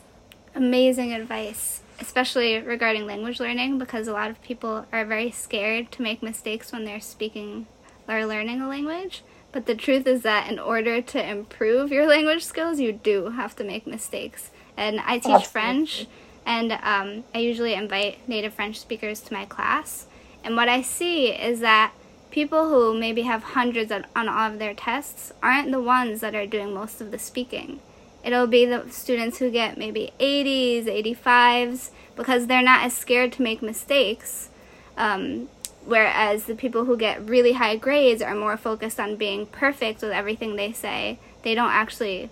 Amazing 0.58 1.12
advice, 1.12 1.82
especially 2.00 2.58
regarding 2.58 3.06
language 3.06 3.40
learning, 3.40 3.78
because 3.78 4.08
a 4.08 4.12
lot 4.12 4.30
of 4.30 4.42
people 4.42 4.86
are 4.92 5.04
very 5.04 5.30
scared 5.30 5.92
to 5.92 6.02
make 6.02 6.22
mistakes 6.22 6.72
when 6.72 6.84
they're 6.84 7.00
speaking 7.00 7.66
or 8.08 8.26
learning 8.26 8.60
a 8.60 8.68
language. 8.68 9.22
But 9.52 9.66
the 9.66 9.74
truth 9.74 10.06
is 10.06 10.22
that 10.22 10.50
in 10.50 10.58
order 10.58 11.00
to 11.00 11.30
improve 11.30 11.90
your 11.92 12.06
language 12.06 12.44
skills, 12.44 12.80
you 12.80 12.92
do 12.92 13.30
have 13.30 13.56
to 13.56 13.64
make 13.64 13.86
mistakes 13.86 14.50
and 14.78 15.00
I 15.00 15.18
teach 15.18 15.34
Absolutely. 15.34 15.46
French, 15.46 16.06
and 16.46 16.72
um, 16.72 17.24
I 17.34 17.38
usually 17.38 17.74
invite 17.74 18.26
native 18.28 18.54
French 18.54 18.78
speakers 18.80 19.20
to 19.22 19.34
my 19.34 19.44
class. 19.44 20.06
And 20.44 20.56
what 20.56 20.68
I 20.68 20.82
see 20.82 21.28
is 21.28 21.60
that 21.60 21.92
people 22.30 22.68
who 22.68 22.98
maybe 22.98 23.22
have 23.22 23.42
hundreds 23.42 23.90
on, 23.90 24.06
on 24.14 24.28
all 24.28 24.52
of 24.52 24.58
their 24.58 24.72
tests 24.72 25.32
aren't 25.42 25.72
the 25.72 25.80
ones 25.80 26.20
that 26.20 26.34
are 26.34 26.46
doing 26.46 26.72
most 26.72 27.00
of 27.00 27.10
the 27.10 27.18
speaking. 27.18 27.80
It'll 28.24 28.46
be 28.46 28.64
the 28.64 28.90
students 28.90 29.38
who 29.38 29.50
get 29.50 29.78
maybe 29.78 30.12
80s, 30.18 30.86
85s, 30.86 31.90
because 32.16 32.46
they're 32.46 32.62
not 32.62 32.84
as 32.84 32.94
scared 32.96 33.32
to 33.34 33.42
make 33.42 33.62
mistakes. 33.62 34.50
Um, 34.96 35.48
whereas 35.84 36.44
the 36.44 36.54
people 36.54 36.84
who 36.84 36.96
get 36.96 37.26
really 37.26 37.52
high 37.52 37.76
grades 37.76 38.20
are 38.20 38.34
more 38.34 38.56
focused 38.56 39.00
on 39.00 39.16
being 39.16 39.46
perfect 39.46 40.02
with 40.02 40.12
everything 40.12 40.56
they 40.56 40.72
say. 40.72 41.18
They 41.42 41.54
don't 41.54 41.70
actually 41.70 42.30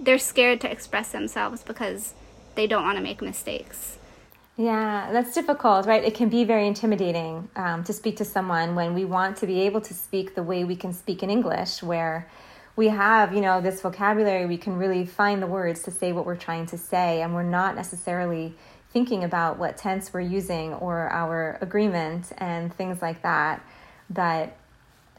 they're 0.00 0.18
scared 0.18 0.60
to 0.62 0.70
express 0.70 1.12
themselves 1.12 1.62
because 1.62 2.14
they 2.54 2.66
don't 2.66 2.82
want 2.82 2.96
to 2.96 3.02
make 3.02 3.20
mistakes. 3.20 3.98
Yeah, 4.56 5.10
that's 5.12 5.34
difficult, 5.34 5.86
right? 5.86 6.02
It 6.02 6.14
can 6.14 6.28
be 6.28 6.44
very 6.44 6.66
intimidating 6.66 7.48
um, 7.56 7.84
to 7.84 7.92
speak 7.92 8.16
to 8.16 8.24
someone 8.24 8.74
when 8.74 8.94
we 8.94 9.04
want 9.04 9.36
to 9.38 9.46
be 9.46 9.60
able 9.62 9.80
to 9.82 9.94
speak 9.94 10.34
the 10.34 10.42
way 10.42 10.64
we 10.64 10.76
can 10.76 10.92
speak 10.92 11.22
in 11.22 11.30
English, 11.30 11.82
where 11.82 12.28
we 12.80 12.88
have, 12.88 13.34
you 13.34 13.42
know, 13.42 13.60
this 13.60 13.82
vocabulary, 13.82 14.46
we 14.46 14.56
can 14.56 14.78
really 14.78 15.04
find 15.04 15.42
the 15.42 15.46
words 15.46 15.82
to 15.82 15.90
say 15.90 16.12
what 16.12 16.24
we're 16.24 16.34
trying 16.34 16.64
to 16.64 16.78
say, 16.78 17.20
and 17.20 17.34
we're 17.34 17.42
not 17.42 17.76
necessarily 17.76 18.54
thinking 18.90 19.22
about 19.22 19.58
what 19.58 19.76
tense 19.76 20.14
we're 20.14 20.22
using 20.22 20.72
or 20.72 21.10
our 21.10 21.58
agreement 21.60 22.32
and 22.38 22.72
things 22.72 23.02
like 23.02 23.20
that. 23.20 23.62
But 24.08 24.56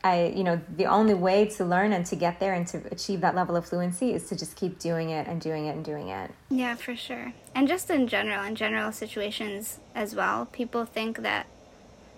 I, 0.04 0.34
you 0.36 0.44
know, 0.44 0.60
the 0.76 0.88
only 0.88 1.14
way 1.14 1.46
to 1.58 1.64
learn 1.64 1.94
and 1.94 2.04
to 2.08 2.16
get 2.16 2.40
there 2.40 2.56
and 2.56 2.66
to 2.66 2.82
achieve 2.92 3.22
that 3.22 3.36
level 3.36 3.56
of 3.56 3.68
fluency 3.68 4.12
is 4.12 4.28
to 4.30 4.36
just 4.36 4.56
keep 4.56 4.80
doing 4.80 5.12
it 5.12 5.28
and 5.28 5.40
doing 5.40 5.68
it 5.68 5.76
and 5.76 5.86
doing 5.86 6.10
it. 6.10 6.32
Yeah, 6.50 6.74
for 6.74 6.96
sure. 6.96 7.32
And 7.54 7.68
just 7.68 7.92
in 7.92 8.08
general, 8.08 8.44
in 8.44 8.56
general 8.56 8.92
situations 8.92 9.80
as 9.94 10.16
well, 10.16 10.48
people 10.48 10.86
think 10.86 11.20
that 11.20 11.46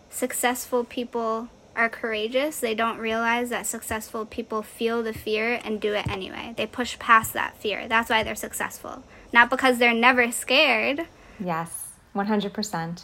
successful 0.10 0.86
people 0.86 1.50
are 1.76 1.90
courageous. 1.90 2.60
They 2.60 2.76
don't 2.76 2.98
realize 2.98 3.50
that 3.50 3.66
successful 3.66 4.26
people 4.26 4.62
feel 4.62 5.04
the 5.04 5.14
fear 5.14 5.60
and 5.64 5.82
do 5.82 5.94
it 5.94 6.08
anyway. 6.08 6.54
They 6.56 6.66
push 6.66 7.00
past 7.00 7.34
that 7.34 7.58
fear. 7.58 7.88
That's 7.88 8.10
why 8.10 8.24
they're 8.24 8.36
successful. 8.36 9.04
Not 9.32 9.50
because 9.50 9.78
they're 9.78 9.94
never 9.94 10.32
scared. 10.32 11.08
Yes, 11.40 11.90
100%. 12.16 13.04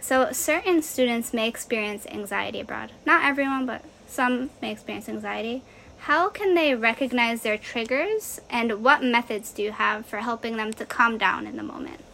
So, 0.00 0.32
certain 0.32 0.82
students 0.82 1.32
may 1.32 1.48
experience 1.48 2.06
anxiety 2.06 2.60
abroad. 2.60 2.92
Not 3.06 3.24
everyone, 3.24 3.66
but 3.66 3.82
some 4.06 4.50
may 4.60 4.70
experience 4.70 5.08
anxiety. 5.08 5.62
How 6.00 6.28
can 6.28 6.54
they 6.54 6.74
recognize 6.74 7.40
their 7.40 7.56
triggers, 7.56 8.38
and 8.50 8.84
what 8.84 9.02
methods 9.02 9.50
do 9.50 9.62
you 9.62 9.72
have 9.72 10.04
for 10.04 10.18
helping 10.18 10.58
them 10.58 10.72
to 10.74 10.84
calm 10.84 11.16
down 11.16 11.46
in 11.46 11.56
the 11.56 11.62
moment? 11.62 12.04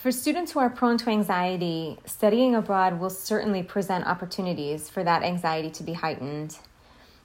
For 0.00 0.10
students 0.10 0.52
who 0.52 0.60
are 0.60 0.70
prone 0.70 0.96
to 0.96 1.10
anxiety, 1.10 1.98
studying 2.06 2.54
abroad 2.54 2.98
will 2.98 3.10
certainly 3.10 3.62
present 3.62 4.06
opportunities 4.06 4.88
for 4.88 5.04
that 5.04 5.22
anxiety 5.22 5.68
to 5.72 5.82
be 5.82 5.92
heightened. 5.92 6.56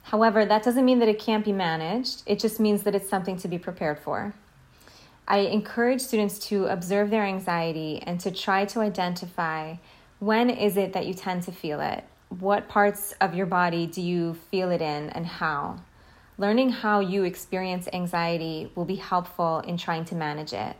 However, 0.02 0.44
that 0.44 0.62
doesn't 0.62 0.84
mean 0.84 0.98
that 0.98 1.08
it 1.08 1.18
can't 1.18 1.42
be 1.42 1.52
managed, 1.52 2.22
it 2.26 2.38
just 2.38 2.60
means 2.60 2.82
that 2.82 2.94
it's 2.94 3.08
something 3.08 3.38
to 3.38 3.48
be 3.48 3.58
prepared 3.58 3.98
for. 3.98 4.34
I 5.26 5.38
encourage 5.38 6.02
students 6.02 6.38
to 6.48 6.66
observe 6.66 7.08
their 7.08 7.24
anxiety 7.24 8.02
and 8.02 8.20
to 8.20 8.30
try 8.30 8.66
to 8.66 8.80
identify 8.80 9.76
when 10.18 10.50
is 10.50 10.76
it 10.76 10.92
that 10.92 11.06
you 11.06 11.14
tend 11.14 11.44
to 11.44 11.52
feel 11.52 11.80
it? 11.80 12.04
What 12.28 12.68
parts 12.68 13.14
of 13.22 13.34
your 13.34 13.46
body 13.46 13.86
do 13.86 14.02
you 14.02 14.34
feel 14.50 14.70
it 14.70 14.82
in 14.82 15.08
and 15.08 15.24
how? 15.24 15.78
Learning 16.36 16.68
how 16.68 17.00
you 17.00 17.24
experience 17.24 17.88
anxiety 17.94 18.70
will 18.74 18.84
be 18.84 18.96
helpful 18.96 19.60
in 19.60 19.78
trying 19.78 20.04
to 20.04 20.14
manage 20.14 20.52
it. 20.52 20.76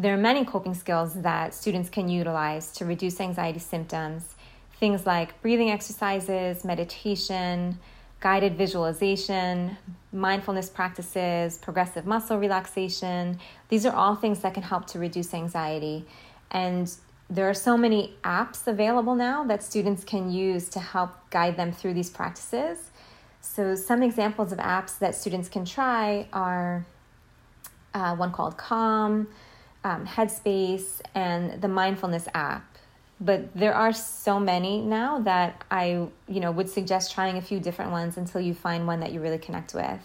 There 0.00 0.14
are 0.14 0.18
many 0.18 0.44
coping 0.44 0.74
skills 0.74 1.14
that 1.22 1.52
students 1.52 1.90
can 1.90 2.08
utilize 2.08 2.70
to 2.72 2.84
reduce 2.84 3.20
anxiety 3.20 3.58
symptoms. 3.58 4.36
Things 4.78 5.04
like 5.04 5.42
breathing 5.42 5.72
exercises, 5.72 6.64
meditation, 6.64 7.80
guided 8.20 8.56
visualization, 8.56 9.76
mindfulness 10.12 10.70
practices, 10.70 11.58
progressive 11.58 12.06
muscle 12.06 12.38
relaxation. 12.38 13.40
These 13.70 13.84
are 13.86 13.92
all 13.92 14.14
things 14.14 14.38
that 14.42 14.54
can 14.54 14.62
help 14.62 14.86
to 14.88 15.00
reduce 15.00 15.34
anxiety. 15.34 16.06
And 16.52 16.94
there 17.28 17.50
are 17.50 17.54
so 17.54 17.76
many 17.76 18.14
apps 18.22 18.68
available 18.68 19.16
now 19.16 19.42
that 19.44 19.64
students 19.64 20.04
can 20.04 20.30
use 20.30 20.68
to 20.68 20.78
help 20.78 21.10
guide 21.30 21.56
them 21.56 21.72
through 21.72 21.94
these 21.94 22.08
practices. 22.08 22.92
So, 23.40 23.74
some 23.74 24.04
examples 24.04 24.52
of 24.52 24.58
apps 24.58 24.98
that 25.00 25.16
students 25.16 25.48
can 25.48 25.64
try 25.64 26.28
are 26.32 26.86
uh, 27.94 28.14
one 28.14 28.30
called 28.30 28.56
Calm 28.56 29.26
um, 29.88 30.06
Headspace, 30.06 31.00
and 31.14 31.60
the 31.62 31.68
mindfulness 31.68 32.28
app. 32.34 32.76
But 33.20 33.54
there 33.54 33.74
are 33.74 33.92
so 33.92 34.38
many 34.38 34.80
now 34.80 35.20
that 35.20 35.64
I, 35.70 36.06
you 36.28 36.40
know, 36.40 36.52
would 36.52 36.68
suggest 36.68 37.12
trying 37.12 37.36
a 37.36 37.42
few 37.42 37.58
different 37.58 37.90
ones 37.90 38.16
until 38.16 38.40
you 38.40 38.54
find 38.54 38.86
one 38.86 39.00
that 39.00 39.12
you 39.12 39.20
really 39.20 39.38
connect 39.38 39.74
with. 39.74 40.00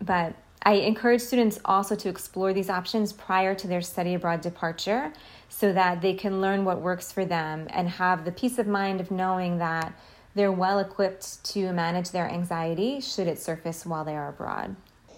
But 0.00 0.34
I 0.62 0.74
encourage 0.74 1.22
students 1.22 1.58
also 1.64 1.96
to 1.96 2.08
explore 2.08 2.52
these 2.52 2.70
options 2.70 3.12
prior 3.12 3.54
to 3.56 3.66
their 3.66 3.80
study 3.80 4.14
abroad 4.14 4.42
departure 4.42 5.12
so 5.48 5.72
that 5.72 6.02
they 6.02 6.14
can 6.14 6.40
learn 6.40 6.64
what 6.64 6.80
works 6.80 7.10
for 7.10 7.24
them 7.24 7.66
and 7.70 7.88
have 7.88 8.24
the 8.24 8.32
peace 8.32 8.58
of 8.58 8.66
mind 8.68 9.00
of 9.00 9.10
knowing 9.10 9.58
that 9.58 9.92
they're 10.34 10.52
well 10.52 10.78
equipped 10.78 11.42
to 11.44 11.72
manage 11.72 12.10
their 12.10 12.28
anxiety 12.28 13.00
should 13.00 13.26
it 13.26 13.40
surface 13.40 13.84
while 13.84 14.04
they 14.04 14.14
are 14.14 14.28
abroad. 14.28 14.76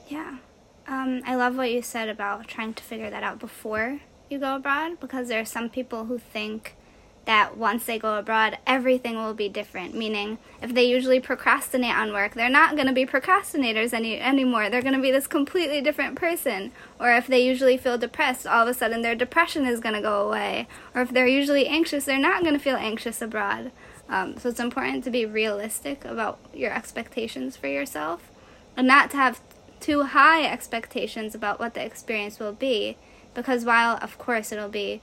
Yeah. 0.08 0.38
Um, 0.86 1.22
I 1.24 1.34
love 1.34 1.56
what 1.56 1.70
you 1.70 1.82
said 1.82 2.08
about 2.08 2.46
trying 2.46 2.74
to 2.74 2.82
figure 2.82 3.10
that 3.10 3.22
out 3.22 3.38
before 3.38 4.00
you 4.28 4.38
go 4.38 4.56
abroad 4.56 5.00
because 5.00 5.28
there 5.28 5.40
are 5.40 5.46
some 5.46 5.70
people 5.70 6.06
who 6.06 6.18
think 6.18 6.76
that 7.24 7.56
once 7.56 7.86
they 7.86 7.98
go 7.98 8.18
abroad, 8.18 8.58
everything 8.66 9.16
will 9.16 9.32
be 9.32 9.48
different. 9.48 9.94
Meaning, 9.94 10.38
if 10.60 10.74
they 10.74 10.84
usually 10.84 11.20
procrastinate 11.20 11.94
on 11.94 12.12
work, 12.12 12.34
they're 12.34 12.50
not 12.50 12.74
going 12.74 12.86
to 12.86 12.92
be 12.92 13.06
procrastinators 13.06 13.94
any 13.94 14.20
anymore. 14.20 14.68
They're 14.68 14.82
going 14.82 14.94
to 14.94 15.00
be 15.00 15.10
this 15.10 15.26
completely 15.26 15.80
different 15.80 16.16
person. 16.16 16.72
Or 17.00 17.14
if 17.14 17.26
they 17.26 17.44
usually 17.44 17.78
feel 17.78 17.96
depressed, 17.96 18.46
all 18.46 18.64
of 18.64 18.68
a 18.68 18.74
sudden 18.74 19.00
their 19.00 19.14
depression 19.14 19.66
is 19.66 19.80
going 19.80 19.94
to 19.94 20.02
go 20.02 20.26
away. 20.26 20.68
Or 20.94 21.00
if 21.00 21.10
they're 21.10 21.26
usually 21.26 21.66
anxious, 21.66 22.04
they're 22.04 22.18
not 22.18 22.42
going 22.42 22.54
to 22.54 22.60
feel 22.60 22.76
anxious 22.76 23.22
abroad. 23.22 23.72
Um, 24.08 24.36
so 24.36 24.50
it's 24.50 24.60
important 24.60 25.02
to 25.04 25.10
be 25.10 25.24
realistic 25.24 26.04
about 26.04 26.38
your 26.52 26.72
expectations 26.72 27.56
for 27.56 27.68
yourself, 27.68 28.30
and 28.76 28.86
not 28.86 29.10
to 29.12 29.16
have 29.16 29.40
too 29.84 30.02
high 30.02 30.44
expectations 30.44 31.34
about 31.34 31.58
what 31.60 31.74
the 31.74 31.84
experience 31.84 32.38
will 32.38 32.52
be 32.52 32.96
because 33.34 33.64
while 33.66 33.98
of 34.00 34.16
course 34.16 34.50
it'll 34.50 34.68
be 34.68 35.02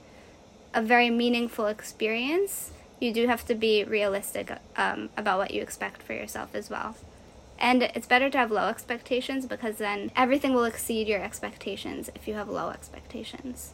a 0.74 0.82
very 0.82 1.08
meaningful 1.08 1.66
experience 1.66 2.72
you 2.98 3.12
do 3.12 3.26
have 3.26 3.44
to 3.46 3.54
be 3.54 3.84
realistic 3.84 4.50
um, 4.76 5.10
about 5.16 5.38
what 5.38 5.52
you 5.52 5.60
expect 5.60 6.02
for 6.02 6.12
yourself 6.12 6.54
as 6.54 6.70
well. 6.70 6.96
And 7.58 7.82
it's 7.82 8.06
better 8.06 8.30
to 8.30 8.38
have 8.38 8.50
low 8.50 8.68
expectations 8.68 9.44
because 9.46 9.76
then 9.76 10.10
everything 10.16 10.54
will 10.54 10.64
exceed 10.64 11.08
your 11.08 11.20
expectations 11.20 12.10
if 12.14 12.26
you 12.26 12.34
have 12.34 12.48
low 12.48 12.70
expectations. 12.70 13.72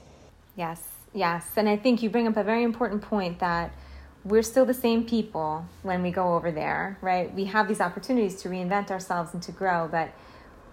Yes 0.57 0.83
yes. 1.15 1.47
And 1.57 1.69
i 1.69 1.77
think 1.77 2.03
you 2.03 2.11
bring 2.11 2.27
up 2.27 2.37
a 2.37 2.45
very 2.45 2.63
important 2.63 3.01
point 3.03 3.39
that 3.39 3.71
we're 4.25 4.43
still 4.43 4.67
the 4.67 4.75
same 4.75 5.07
people 5.07 5.65
when 5.83 6.03
we 6.03 6.11
go 6.11 6.35
over 6.35 6.51
there 6.51 6.99
right? 7.01 7.33
We 7.35 7.47
have 7.47 7.67
these 7.67 7.81
opportunities 7.81 8.43
to 8.43 8.49
reinvent 8.51 8.91
ourselves 8.91 9.33
and 9.33 9.43
to 9.45 9.53
grow 9.53 9.89
but 9.91 10.11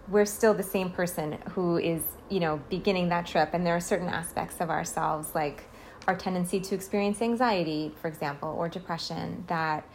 we're 0.07 0.25
still 0.25 0.53
the 0.53 0.63
same 0.63 0.89
person 0.89 1.33
who 1.51 1.77
is, 1.77 2.01
you 2.29 2.39
know, 2.39 2.61
beginning 2.69 3.09
that 3.09 3.25
trip. 3.25 3.49
And 3.53 3.65
there 3.65 3.75
are 3.75 3.81
certain 3.81 4.09
aspects 4.09 4.61
of 4.61 4.69
ourselves, 4.69 5.33
like 5.33 5.63
our 6.07 6.15
tendency 6.15 6.59
to 6.59 6.75
experience 6.75 7.21
anxiety, 7.21 7.91
for 8.01 8.07
example, 8.07 8.49
or 8.49 8.69
depression, 8.69 9.43
that, 9.47 9.87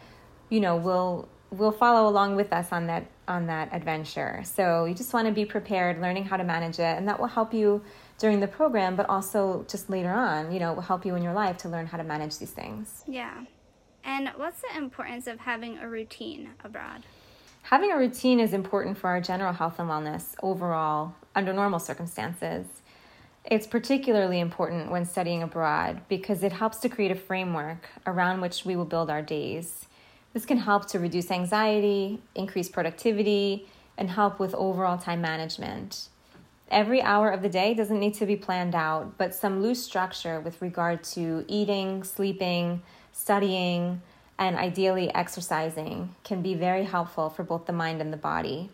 you 0.49 0.61
know, 0.61 0.77
will 0.77 1.29
will 1.51 1.73
follow 1.73 2.09
along 2.09 2.37
with 2.37 2.53
us 2.53 2.71
on 2.71 2.87
that 2.87 3.07
on 3.27 3.47
that 3.47 3.69
adventure. 3.73 4.43
So 4.45 4.85
you 4.85 4.95
just 4.95 5.13
want 5.13 5.27
to 5.27 5.33
be 5.33 5.45
prepared, 5.45 6.01
learning 6.01 6.25
how 6.25 6.37
to 6.37 6.45
manage 6.45 6.79
it, 6.79 6.97
and 6.97 7.07
that 7.09 7.19
will 7.19 7.29
help 7.29 7.55
you 7.55 7.83
during 8.19 8.41
the 8.41 8.49
program, 8.49 8.97
but 8.97 9.09
also 9.09 9.65
just 9.69 9.89
later 9.89 10.11
on, 10.13 10.53
you 10.53 10.61
know, 10.61 10.73
will 10.73 10.83
help 10.83 11.07
you 11.07 11.15
in 11.15 11.23
your 11.23 11.33
life 11.33 11.57
to 11.59 11.69
learn 11.69 11.87
how 11.87 11.97
to 11.97 12.05
manage 12.05 12.39
these 12.39 12.51
things. 12.51 13.03
Yeah. 13.07 13.45
And 14.05 14.31
what's 14.37 14.61
the 14.61 14.77
importance 14.77 15.27
of 15.27 15.41
having 15.41 15.79
a 15.79 15.89
routine 15.89 16.51
abroad? 16.65 17.05
Having 17.71 17.93
a 17.93 17.99
routine 17.99 18.41
is 18.41 18.53
important 18.53 18.99
for 18.99 19.07
our 19.11 19.21
general 19.21 19.53
health 19.53 19.79
and 19.79 19.89
wellness 19.89 20.35
overall 20.43 21.15
under 21.37 21.53
normal 21.53 21.79
circumstances. 21.79 22.67
It's 23.45 23.69
particularly 23.69 24.41
important 24.41 24.91
when 24.91 25.05
studying 25.05 25.45
abroad 25.45 26.01
because 26.09 26.43
it 26.43 26.51
helps 26.51 26.79
to 26.79 26.89
create 26.89 27.13
a 27.13 27.15
framework 27.15 27.89
around 28.09 28.41
which 28.41 28.65
we 28.65 28.75
will 28.75 28.87
build 28.87 29.09
our 29.09 29.23
days. 29.23 29.87
This 30.33 30.45
can 30.45 30.57
help 30.57 30.87
to 30.87 30.99
reduce 30.99 31.31
anxiety, 31.31 32.21
increase 32.35 32.69
productivity, 32.69 33.69
and 33.97 34.11
help 34.11 34.41
with 34.41 34.53
overall 34.57 34.99
time 34.99 35.21
management. 35.21 36.09
Every 36.73 37.01
hour 37.01 37.31
of 37.31 37.41
the 37.41 37.49
day 37.49 37.75
doesn't 37.75 38.01
need 38.01 38.15
to 38.15 38.27
be 38.27 38.35
planned 38.35 38.75
out, 38.75 39.17
but 39.17 39.33
some 39.33 39.63
loose 39.63 39.81
structure 39.81 40.41
with 40.41 40.61
regard 40.61 41.05
to 41.15 41.45
eating, 41.47 42.03
sleeping, 42.03 42.83
studying, 43.13 44.03
and 44.41 44.57
ideally 44.57 45.15
exercising 45.15 46.15
can 46.25 46.41
be 46.41 46.55
very 46.55 46.85
helpful 46.85 47.29
for 47.29 47.45
both 47.45 47.67
the 47.67 47.73
mind 47.75 48.01
and 48.01 48.11
the 48.11 48.17
body. 48.17 48.71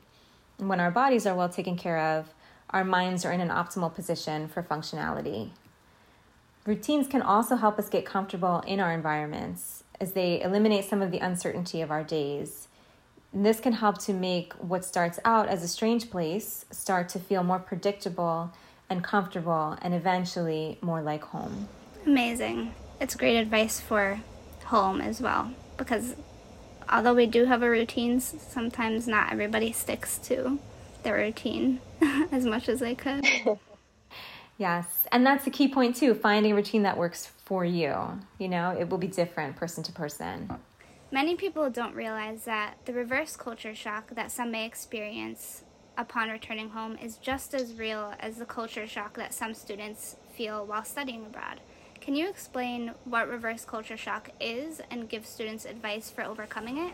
And 0.59 0.69
when 0.69 0.79
our 0.79 0.93
bodies 0.93 1.27
are 1.27 1.35
well 1.35 1.49
taken 1.49 1.77
care 1.77 1.99
of, 1.99 2.33
our 2.71 2.85
minds 2.85 3.25
are 3.25 3.33
in 3.33 3.41
an 3.41 3.49
optimal 3.49 3.93
position 3.93 4.47
for 4.47 4.63
functionality. 4.63 5.51
Routines 6.65 7.09
can 7.09 7.21
also 7.21 7.57
help 7.57 7.81
us 7.81 7.89
get 7.89 8.07
comfortable 8.07 8.61
in 8.61 8.79
our 8.79 8.93
environments 8.93 9.83
as 10.01 10.13
they 10.13 10.41
eliminate 10.41 10.85
some 10.85 11.03
of 11.03 11.11
the 11.11 11.19
uncertainty 11.19 11.81
of 11.81 11.91
our 11.91 12.05
days. 12.05 12.69
And 13.33 13.45
this 13.45 13.59
can 13.59 13.73
help 13.73 13.99
to 14.03 14.13
make 14.13 14.53
what 14.55 14.85
starts 14.85 15.19
out 15.25 15.49
as 15.49 15.65
a 15.65 15.69
strange 15.69 16.11
place 16.11 16.65
start 16.71 17.09
to 17.11 17.19
feel 17.19 17.43
more 17.43 17.59
predictable 17.59 18.53
and 18.89 19.03
comfortable 19.03 19.77
and 19.83 19.95
eventually 19.95 20.79
more 20.81 21.03
like 21.03 21.25
home. 21.25 21.69
Amazing. 22.05 22.73
It's 23.01 23.17
great 23.17 23.37
advice 23.37 23.81
for 23.81 24.21
home 24.67 25.01
as 25.01 25.21
well 25.21 25.53
because 25.77 26.15
although 26.89 27.15
we 27.15 27.27
do 27.27 27.45
have 27.45 27.63
a 27.63 27.71
routine, 27.71 28.21
sometimes 28.21 29.07
not 29.07 29.33
everybody 29.33 29.73
sticks 29.73 30.19
to 30.19 30.59
their 31.03 31.17
routine 31.17 31.81
as 32.33 32.45
much 32.45 32.69
as 32.69 32.81
they 32.81 32.95
could. 32.95 33.25
yes, 34.59 35.07
and 35.13 35.27
that's 35.27 35.45
the 35.45 35.51
key 35.51 35.69
point 35.69 35.97
too, 35.97 36.15
finding 36.15 36.53
a 36.53 36.55
routine 36.55 36.83
that 36.83 36.97
works 36.97 37.27
for 37.45 37.65
you. 37.65 38.21
You 38.39 38.49
know, 38.49 38.71
it 38.71 38.89
will 38.89 38.99
be 38.99 39.09
different 39.09 39.57
person 39.57 39.83
to 39.85 39.93
person. 39.93 40.51
Many 41.11 41.37
people 41.37 41.71
don't 41.71 41.95
realize 41.95 42.45
that 42.45 42.75
the 42.85 42.93
reverse 42.93 43.37
culture 43.37 43.75
shock 43.75 44.11
that 44.11 44.33
some 44.33 44.51
may 44.51 44.67
experience 44.67 45.63
upon 45.97 46.29
returning 46.29 46.71
home 46.71 46.99
is 47.01 47.17
just 47.17 47.55
as 47.55 47.75
real 47.75 48.13
as 48.21 48.37
the 48.37 48.45
culture 48.45 48.87
shock 48.87 49.17
that 49.17 49.33
some 49.33 49.55
students 49.55 50.17
feel 50.35 50.67
while 50.67 50.85
studying 50.85 51.25
abroad. 51.25 51.61
Can 52.07 52.15
you 52.15 52.29
explain 52.29 52.93
what 53.05 53.29
reverse 53.29 53.65
culture 53.65 53.97
shock 53.97 54.31
is 54.41 54.81
and 54.93 55.09
give 55.09 55.27
students 55.27 55.65
advice 55.65 56.09
for 56.09 56.23
overcoming 56.23 56.79
it? 56.79 56.93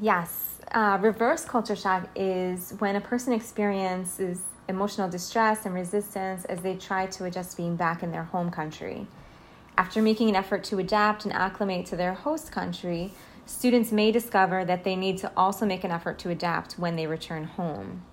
Yes. 0.00 0.60
Uh, 0.72 0.96
reverse 0.98 1.44
culture 1.44 1.76
shock 1.76 2.08
is 2.16 2.72
when 2.78 2.96
a 2.96 3.02
person 3.02 3.34
experiences 3.34 4.40
emotional 4.66 5.10
distress 5.10 5.66
and 5.66 5.74
resistance 5.74 6.46
as 6.46 6.62
they 6.62 6.74
try 6.74 7.04
to 7.04 7.26
adjust 7.26 7.58
being 7.58 7.76
back 7.76 8.02
in 8.02 8.10
their 8.10 8.24
home 8.24 8.50
country. 8.50 9.06
After 9.76 10.00
making 10.00 10.30
an 10.30 10.36
effort 10.36 10.64
to 10.64 10.78
adapt 10.78 11.26
and 11.26 11.34
acclimate 11.34 11.84
to 11.88 11.96
their 11.96 12.14
host 12.14 12.50
country, 12.50 13.12
students 13.44 13.92
may 13.92 14.10
discover 14.10 14.64
that 14.64 14.84
they 14.84 14.96
need 14.96 15.18
to 15.18 15.30
also 15.36 15.66
make 15.66 15.84
an 15.84 15.90
effort 15.90 16.18
to 16.20 16.30
adapt 16.30 16.78
when 16.78 16.96
they 16.96 17.06
return 17.06 17.44
home 17.44 18.04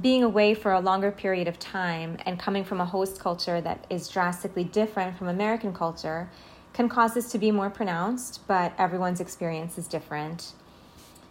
being 0.00 0.22
away 0.22 0.54
for 0.54 0.72
a 0.72 0.80
longer 0.80 1.10
period 1.10 1.48
of 1.48 1.58
time 1.58 2.16
and 2.24 2.38
coming 2.38 2.64
from 2.64 2.80
a 2.80 2.84
host 2.84 3.20
culture 3.20 3.60
that 3.60 3.84
is 3.90 4.08
drastically 4.08 4.64
different 4.64 5.18
from 5.18 5.28
American 5.28 5.74
culture 5.74 6.30
can 6.72 6.88
cause 6.88 7.12
this 7.12 7.30
to 7.30 7.38
be 7.38 7.50
more 7.50 7.68
pronounced, 7.68 8.40
but 8.46 8.72
everyone's 8.78 9.20
experience 9.20 9.76
is 9.76 9.86
different. 9.86 10.52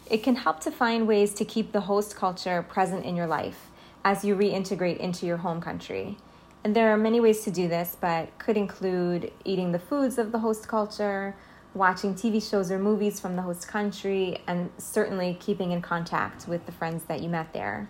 It 0.10 0.22
can 0.22 0.36
help 0.36 0.60
to 0.62 0.72
find 0.72 1.08
ways 1.08 1.34
to 1.36 1.46
keep 1.46 1.72
the 1.72 1.82
host 1.82 2.16
culture 2.16 2.62
present 2.62 3.06
in 3.06 3.16
your 3.16 3.26
life 3.26 3.72
as 4.04 4.24
you 4.24 4.36
reintegrate 4.36 4.98
into 4.98 5.26
your 5.26 5.38
home 5.38 5.62
country. 5.62 6.18
And 6.64 6.76
there 6.76 6.94
are 6.94 6.98
many 6.98 7.20
ways 7.20 7.44
to 7.46 7.52
do 7.52 7.68
this, 7.68 7.98
but 8.00 8.38
could 8.38 8.58
include 8.58 9.32
eating 9.44 9.72
the 9.72 9.80
foods 9.80 10.20
of 10.20 10.32
the 10.32 10.40
host 10.40 10.68
culture, 10.68 11.36
watching 11.74 12.14
TV 12.14 12.48
shows 12.48 12.70
or 12.70 12.78
movies 12.78 13.20
from 13.20 13.36
the 13.36 13.42
host 13.42 13.68
country, 13.68 14.42
and 14.46 14.70
certainly 14.78 15.36
keeping 15.40 15.72
in 15.72 15.82
contact 15.82 16.48
with 16.48 16.68
the 16.68 16.72
friends 16.72 17.06
that 17.06 17.22
you 17.22 17.30
met 17.30 17.52
there. 17.54 17.90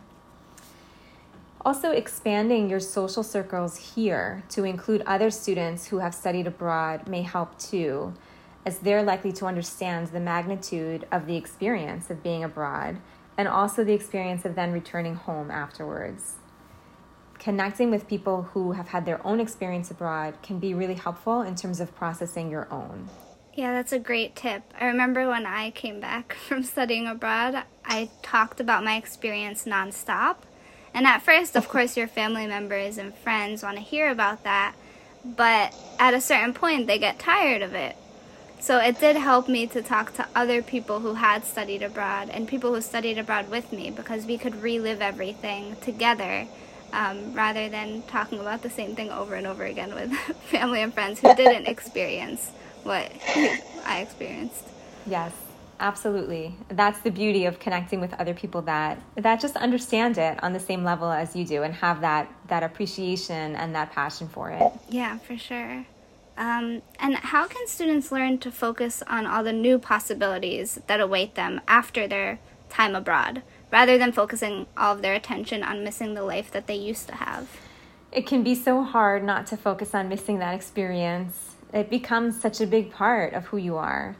Also, 1.63 1.91
expanding 1.91 2.69
your 2.69 2.79
social 2.79 3.21
circles 3.21 3.93
here 3.95 4.43
to 4.49 4.63
include 4.63 5.03
other 5.05 5.29
students 5.29 5.85
who 5.87 5.99
have 5.99 6.15
studied 6.15 6.47
abroad 6.47 7.07
may 7.07 7.21
help 7.21 7.57
too, 7.59 8.13
as 8.65 8.79
they're 8.79 9.03
likely 9.03 9.31
to 9.31 9.45
understand 9.45 10.07
the 10.07 10.19
magnitude 10.19 11.05
of 11.11 11.27
the 11.27 11.35
experience 11.35 12.09
of 12.09 12.23
being 12.23 12.43
abroad 12.43 12.97
and 13.37 13.47
also 13.47 13.83
the 13.83 13.93
experience 13.93 14.43
of 14.43 14.55
then 14.55 14.71
returning 14.71 15.13
home 15.13 15.51
afterwards. 15.51 16.37
Connecting 17.37 17.91
with 17.91 18.07
people 18.07 18.43
who 18.53 18.71
have 18.71 18.87
had 18.87 19.05
their 19.05 19.25
own 19.25 19.39
experience 19.39 19.91
abroad 19.91 20.35
can 20.41 20.57
be 20.57 20.73
really 20.73 20.95
helpful 20.95 21.41
in 21.41 21.55
terms 21.55 21.79
of 21.79 21.95
processing 21.95 22.49
your 22.49 22.71
own. 22.71 23.07
Yeah, 23.53 23.73
that's 23.73 23.91
a 23.91 23.99
great 23.99 24.35
tip. 24.35 24.63
I 24.79 24.85
remember 24.85 25.27
when 25.27 25.45
I 25.45 25.71
came 25.71 25.99
back 25.99 26.33
from 26.47 26.63
studying 26.63 27.05
abroad, 27.05 27.63
I 27.85 28.09
talked 28.23 28.59
about 28.59 28.83
my 28.83 28.95
experience 28.95 29.65
nonstop 29.65 30.37
and 30.93 31.07
at 31.07 31.21
first, 31.21 31.55
of 31.55 31.67
course, 31.67 31.95
your 31.95 32.07
family 32.07 32.47
members 32.47 32.97
and 32.97 33.13
friends 33.15 33.63
want 33.63 33.77
to 33.77 33.83
hear 33.83 34.09
about 34.09 34.43
that, 34.43 34.75
but 35.23 35.75
at 35.99 36.13
a 36.13 36.21
certain 36.21 36.53
point, 36.53 36.87
they 36.87 36.97
get 36.97 37.19
tired 37.19 37.61
of 37.61 37.73
it. 37.73 37.95
So 38.59 38.77
it 38.77 38.99
did 38.99 39.15
help 39.15 39.49
me 39.49 39.65
to 39.67 39.81
talk 39.81 40.13
to 40.15 40.27
other 40.35 40.61
people 40.61 40.99
who 40.99 41.15
had 41.15 41.45
studied 41.45 41.81
abroad 41.81 42.29
and 42.29 42.47
people 42.47 42.75
who 42.75 42.81
studied 42.81 43.17
abroad 43.17 43.49
with 43.49 43.71
me 43.71 43.89
because 43.89 44.25
we 44.25 44.37
could 44.37 44.61
relive 44.61 45.01
everything 45.01 45.77
together 45.77 46.47
um, 46.93 47.33
rather 47.33 47.69
than 47.69 48.03
talking 48.03 48.39
about 48.39 48.61
the 48.61 48.69
same 48.69 48.95
thing 48.95 49.09
over 49.09 49.33
and 49.33 49.47
over 49.47 49.63
again 49.63 49.95
with 49.95 50.11
family 50.51 50.81
and 50.81 50.93
friends 50.93 51.19
who 51.19 51.33
didn't 51.35 51.67
experience 51.67 52.51
what 52.83 53.11
I 53.85 54.01
experienced. 54.01 54.67
Yes. 55.07 55.33
Absolutely. 55.81 56.55
That's 56.69 56.99
the 56.99 57.09
beauty 57.09 57.45
of 57.45 57.59
connecting 57.59 57.99
with 57.99 58.13
other 58.13 58.35
people 58.35 58.61
that 58.61 59.01
that 59.15 59.41
just 59.41 59.57
understand 59.57 60.19
it 60.19 60.41
on 60.43 60.53
the 60.53 60.59
same 60.59 60.83
level 60.83 61.11
as 61.11 61.35
you 61.35 61.43
do 61.43 61.63
and 61.63 61.73
have 61.73 62.01
that 62.01 62.31
that 62.49 62.61
appreciation 62.61 63.55
and 63.55 63.73
that 63.73 63.91
passion 63.91 64.29
for 64.29 64.51
it. 64.51 64.71
Yeah, 64.89 65.17
for 65.17 65.35
sure. 65.35 65.85
Um, 66.37 66.83
and 66.99 67.15
how 67.15 67.47
can 67.47 67.67
students 67.67 68.11
learn 68.11 68.37
to 68.39 68.51
focus 68.51 69.01
on 69.07 69.25
all 69.25 69.43
the 69.43 69.51
new 69.51 69.79
possibilities 69.79 70.79
that 70.85 71.01
await 71.01 71.33
them 71.33 71.61
after 71.67 72.07
their 72.07 72.39
time 72.69 72.95
abroad, 72.95 73.41
rather 73.71 73.97
than 73.97 74.11
focusing 74.11 74.67
all 74.77 74.93
of 74.93 75.01
their 75.01 75.15
attention 75.15 75.63
on 75.63 75.83
missing 75.83 76.13
the 76.13 76.23
life 76.23 76.51
that 76.51 76.67
they 76.67 76.75
used 76.75 77.07
to 77.07 77.15
have? 77.15 77.59
It 78.11 78.27
can 78.27 78.43
be 78.43 78.53
so 78.53 78.83
hard 78.83 79.23
not 79.23 79.47
to 79.47 79.57
focus 79.57 79.95
on 79.95 80.09
missing 80.09 80.37
that 80.39 80.53
experience. 80.53 81.55
It 81.73 81.89
becomes 81.89 82.39
such 82.39 82.61
a 82.61 82.67
big 82.67 82.91
part 82.91 83.33
of 83.33 83.45
who 83.45 83.57
you 83.57 83.77
are. 83.77 84.15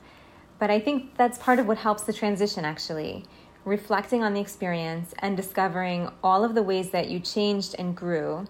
But 0.62 0.70
I 0.70 0.80
think 0.80 1.18
that's 1.18 1.40
part 1.40 1.58
of 1.58 1.66
what 1.66 1.80
helps 1.80 2.04
the 2.04 2.14
transition 2.14 2.66
actually. 2.66 3.26
Reflecting 3.66 4.24
on 4.24 4.36
the 4.36 4.42
experience 4.42 5.12
and 5.18 5.36
discovering 5.36 6.08
all 6.24 6.44
of 6.44 6.54
the 6.54 6.62
ways 6.62 6.92
that 6.92 7.10
you 7.10 7.20
changed 7.20 7.74
and 7.80 7.98
grew 7.98 8.46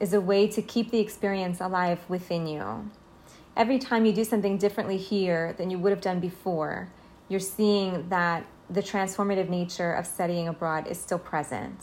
is 0.00 0.14
a 0.14 0.22
way 0.22 0.48
to 0.48 0.62
keep 0.62 0.90
the 0.90 1.00
experience 1.00 1.60
alive 1.60 1.98
within 2.08 2.46
you. 2.46 2.90
Every 3.58 3.78
time 3.78 4.06
you 4.06 4.12
do 4.14 4.24
something 4.24 4.56
differently 4.56 4.96
here 4.96 5.52
than 5.52 5.68
you 5.68 5.78
would 5.78 5.92
have 5.92 6.00
done 6.00 6.18
before, 6.18 6.88
you're 7.28 7.40
seeing 7.40 8.08
that 8.08 8.46
the 8.70 8.80
transformative 8.80 9.50
nature 9.50 9.92
of 9.92 10.06
studying 10.06 10.48
abroad 10.48 10.86
is 10.86 10.98
still 10.98 11.18
present. 11.18 11.78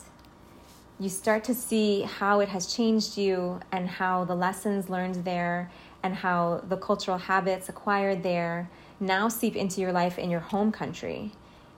You 0.98 1.08
start 1.08 1.44
to 1.44 1.54
see 1.54 2.02
how 2.02 2.40
it 2.40 2.48
has 2.48 2.74
changed 2.74 3.16
you 3.16 3.60
and 3.70 3.88
how 3.88 4.24
the 4.24 4.34
lessons 4.34 4.90
learned 4.90 5.24
there 5.24 5.70
and 6.02 6.14
how 6.14 6.62
the 6.68 6.76
cultural 6.76 7.18
habits 7.18 7.68
acquired 7.68 8.22
there 8.22 8.70
now 9.00 9.28
seep 9.28 9.56
into 9.56 9.80
your 9.80 9.92
life 9.92 10.18
in 10.18 10.30
your 10.30 10.40
home 10.40 10.72
country. 10.72 11.32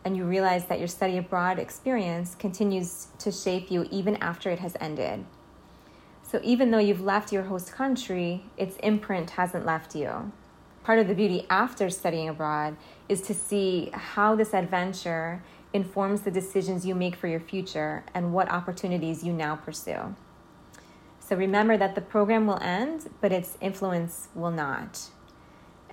And 0.04 0.16
you 0.16 0.24
realize 0.24 0.66
that 0.66 0.78
your 0.78 0.88
study 0.88 1.18
abroad 1.18 1.58
experience 1.58 2.34
continues 2.34 3.08
to 3.18 3.30
shape 3.30 3.70
you 3.70 3.86
even 3.90 4.16
after 4.16 4.50
it 4.50 4.58
has 4.60 4.76
ended. 4.80 5.24
So, 6.22 6.40
even 6.42 6.70
though 6.70 6.78
you've 6.78 7.00
left 7.02 7.32
your 7.32 7.42
host 7.42 7.72
country, 7.72 8.44
its 8.56 8.76
imprint 8.76 9.30
hasn't 9.30 9.66
left 9.66 9.94
you. 9.94 10.32
Part 10.84 11.00
of 11.00 11.08
the 11.08 11.14
beauty 11.14 11.44
after 11.50 11.90
studying 11.90 12.28
abroad 12.28 12.76
is 13.08 13.20
to 13.22 13.34
see 13.34 13.90
how 13.92 14.36
this 14.36 14.54
adventure 14.54 15.42
informs 15.72 16.22
the 16.22 16.30
decisions 16.30 16.86
you 16.86 16.94
make 16.94 17.16
for 17.16 17.26
your 17.26 17.40
future 17.40 18.04
and 18.14 18.32
what 18.32 18.50
opportunities 18.50 19.22
you 19.22 19.32
now 19.32 19.56
pursue. 19.56 20.14
So 21.30 21.36
remember 21.36 21.76
that 21.76 21.94
the 21.94 22.00
program 22.00 22.48
will 22.48 22.58
end, 22.60 23.08
but 23.20 23.30
its 23.30 23.56
influence 23.60 24.30
will 24.34 24.50
not. 24.50 25.00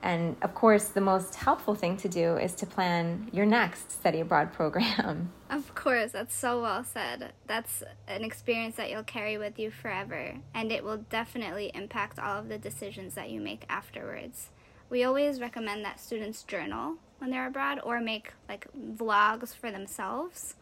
And 0.01 0.35
of 0.41 0.55
course, 0.55 0.85
the 0.85 0.99
most 0.99 1.35
helpful 1.35 1.75
thing 1.75 1.95
to 1.97 2.09
do 2.09 2.37
is 2.37 2.55
to 2.55 2.65
plan 2.65 3.29
your 3.31 3.45
next 3.45 3.91
study 3.91 4.19
abroad 4.19 4.51
program. 4.51 5.31
Of 5.49 5.75
course, 5.75 6.11
that's 6.11 6.35
so 6.35 6.61
well 6.61 6.83
said. 6.83 7.33
That's 7.45 7.81
an 8.07 8.23
experience 8.23 8.75
that 8.77 8.89
you'll 8.89 9.03
carry 9.03 9.37
with 9.37 9.57
you 9.59 9.69
forever, 9.71 10.33
and 10.53 10.71
it 10.71 10.83
will 10.83 10.97
definitely 10.97 11.71
impact 11.73 12.19
all 12.19 12.39
of 12.39 12.49
the 12.49 12.57
decisions 12.57 13.13
that 13.13 13.29
you 13.29 13.39
make 13.39 13.63
afterwards. 13.69 14.49
We 14.89 15.03
always 15.03 15.39
recommend 15.39 15.85
that 15.85 16.01
students 16.01 16.43
journal 16.43 16.95
when 17.19 17.29
they're 17.29 17.47
abroad 17.47 17.79
or 17.83 18.01
make 18.01 18.33
like 18.49 18.67
vlogs 18.75 19.55
for 19.55 19.71
themselves 19.71 20.55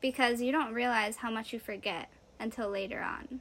because 0.00 0.42
you 0.42 0.52
don't 0.52 0.74
realize 0.74 1.16
how 1.16 1.30
much 1.30 1.52
you 1.52 1.60
forget 1.60 2.10
until 2.40 2.68
later 2.68 3.00
on. 3.00 3.40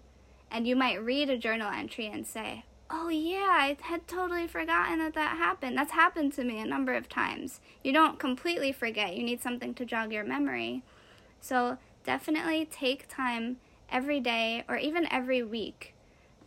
And 0.52 0.68
you 0.68 0.76
might 0.76 1.04
read 1.04 1.30
a 1.30 1.38
journal 1.38 1.72
entry 1.72 2.08
and 2.08 2.26
say, 2.26 2.66
oh 2.90 3.10
yeah, 3.10 3.48
I 3.50 3.78
had 3.82 4.08
totally 4.08 4.48
forgotten 4.48 5.00
that 5.00 5.14
that 5.14 5.38
happened. 5.38 5.78
That's 5.78 5.92
happened 5.92 6.34
to 6.34 6.44
me 6.44 6.60
a 6.60 6.66
number 6.66 6.94
of 6.94 7.08
times. 7.08 7.60
You 7.84 7.94
don't 7.94 8.20
completely 8.20 8.72
forget, 8.72 9.16
you 9.16 9.24
need 9.24 9.42
something 9.42 9.74
to 9.76 9.86
jog 9.86 10.12
your 10.12 10.24
memory. 10.24 10.84
So 11.40 11.78
definitely 12.04 12.66
take 12.66 13.08
time 13.08 13.58
every 13.92 14.20
day 14.20 14.64
or 14.68 14.78
even 14.78 15.12
every 15.12 15.44
week 15.44 15.94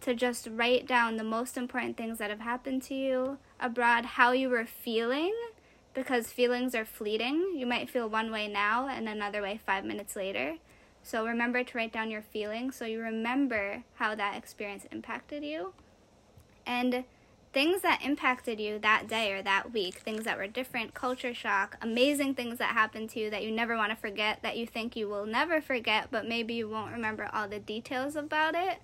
to 0.01 0.15
just 0.15 0.49
write 0.51 0.87
down 0.87 1.17
the 1.17 1.25
most 1.25 1.57
important 1.57 1.97
things 1.97 2.19
that 2.19 2.31
have 2.31 2.41
happened 2.41 2.83
to 2.83 2.95
you 2.95 3.39
abroad, 3.61 4.05
how 4.05 4.33
you 4.33 4.49
were 4.49 4.67
feeling, 4.67 5.33
because 5.95 6.33
feelings 6.33 6.75
are 6.75 6.85
fleeting. 6.85 7.55
You 7.55 7.67
might 7.67 7.89
feel 7.89 8.09
one 8.09 8.33
way 8.33 8.49
now 8.49 8.89
and 8.89 9.09
another 9.09 9.43
way 9.43 9.61
five 9.65 9.85
minutes 9.85 10.17
later. 10.17 10.57
So 11.03 11.27
remember 11.27 11.65
to 11.65 11.79
write 11.79 11.93
down 11.93 12.11
your 12.11 12.23
feelings 12.23 12.77
so 12.77 12.85
you 12.85 13.01
remember 13.01 13.83
how 13.95 14.15
that 14.15 14.37
experience 14.37 14.87
impacted 14.91 15.45
you 15.45 15.75
and 16.67 17.05
things 17.53 17.83
that 17.83 18.01
impacted 18.03 18.59
you 18.59 18.79
that 18.79 19.09
day 19.09 19.33
or 19.33 19.43
that 19.43 19.73
week, 19.73 19.97
things 19.97 20.25
that 20.25 20.39
were 20.39 20.47
different, 20.47 20.95
culture 20.95 21.35
shock, 21.35 21.77
amazing 21.83 22.35
things 22.35 22.59
that 22.59 22.71
happened 22.71 23.11
to 23.11 23.21
you 23.21 23.31
that 23.31 23.43
you 23.43 23.51
never 23.51 23.77
want 23.77 23.91
to 23.91 23.97
forget, 23.97 24.39
that 24.43 24.57
you 24.57 24.67
think 24.67 24.97
you 24.97 25.09
will 25.09 25.27
never 25.27 25.61
forget, 25.61 26.09
but 26.11 26.27
maybe 26.27 26.55
you 26.55 26.69
won't 26.69 26.93
remember 26.93 27.29
all 27.33 27.47
the 27.49 27.59
details 27.59 28.17
about 28.17 28.55
it. 28.55 28.79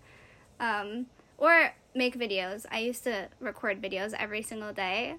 Um, 0.61 1.07
or 1.39 1.73
make 1.95 2.19
videos. 2.19 2.67
I 2.71 2.81
used 2.81 3.05
to 3.05 3.29
record 3.41 3.81
videos 3.81 4.13
every 4.13 4.43
single 4.43 4.73
day 4.73 5.17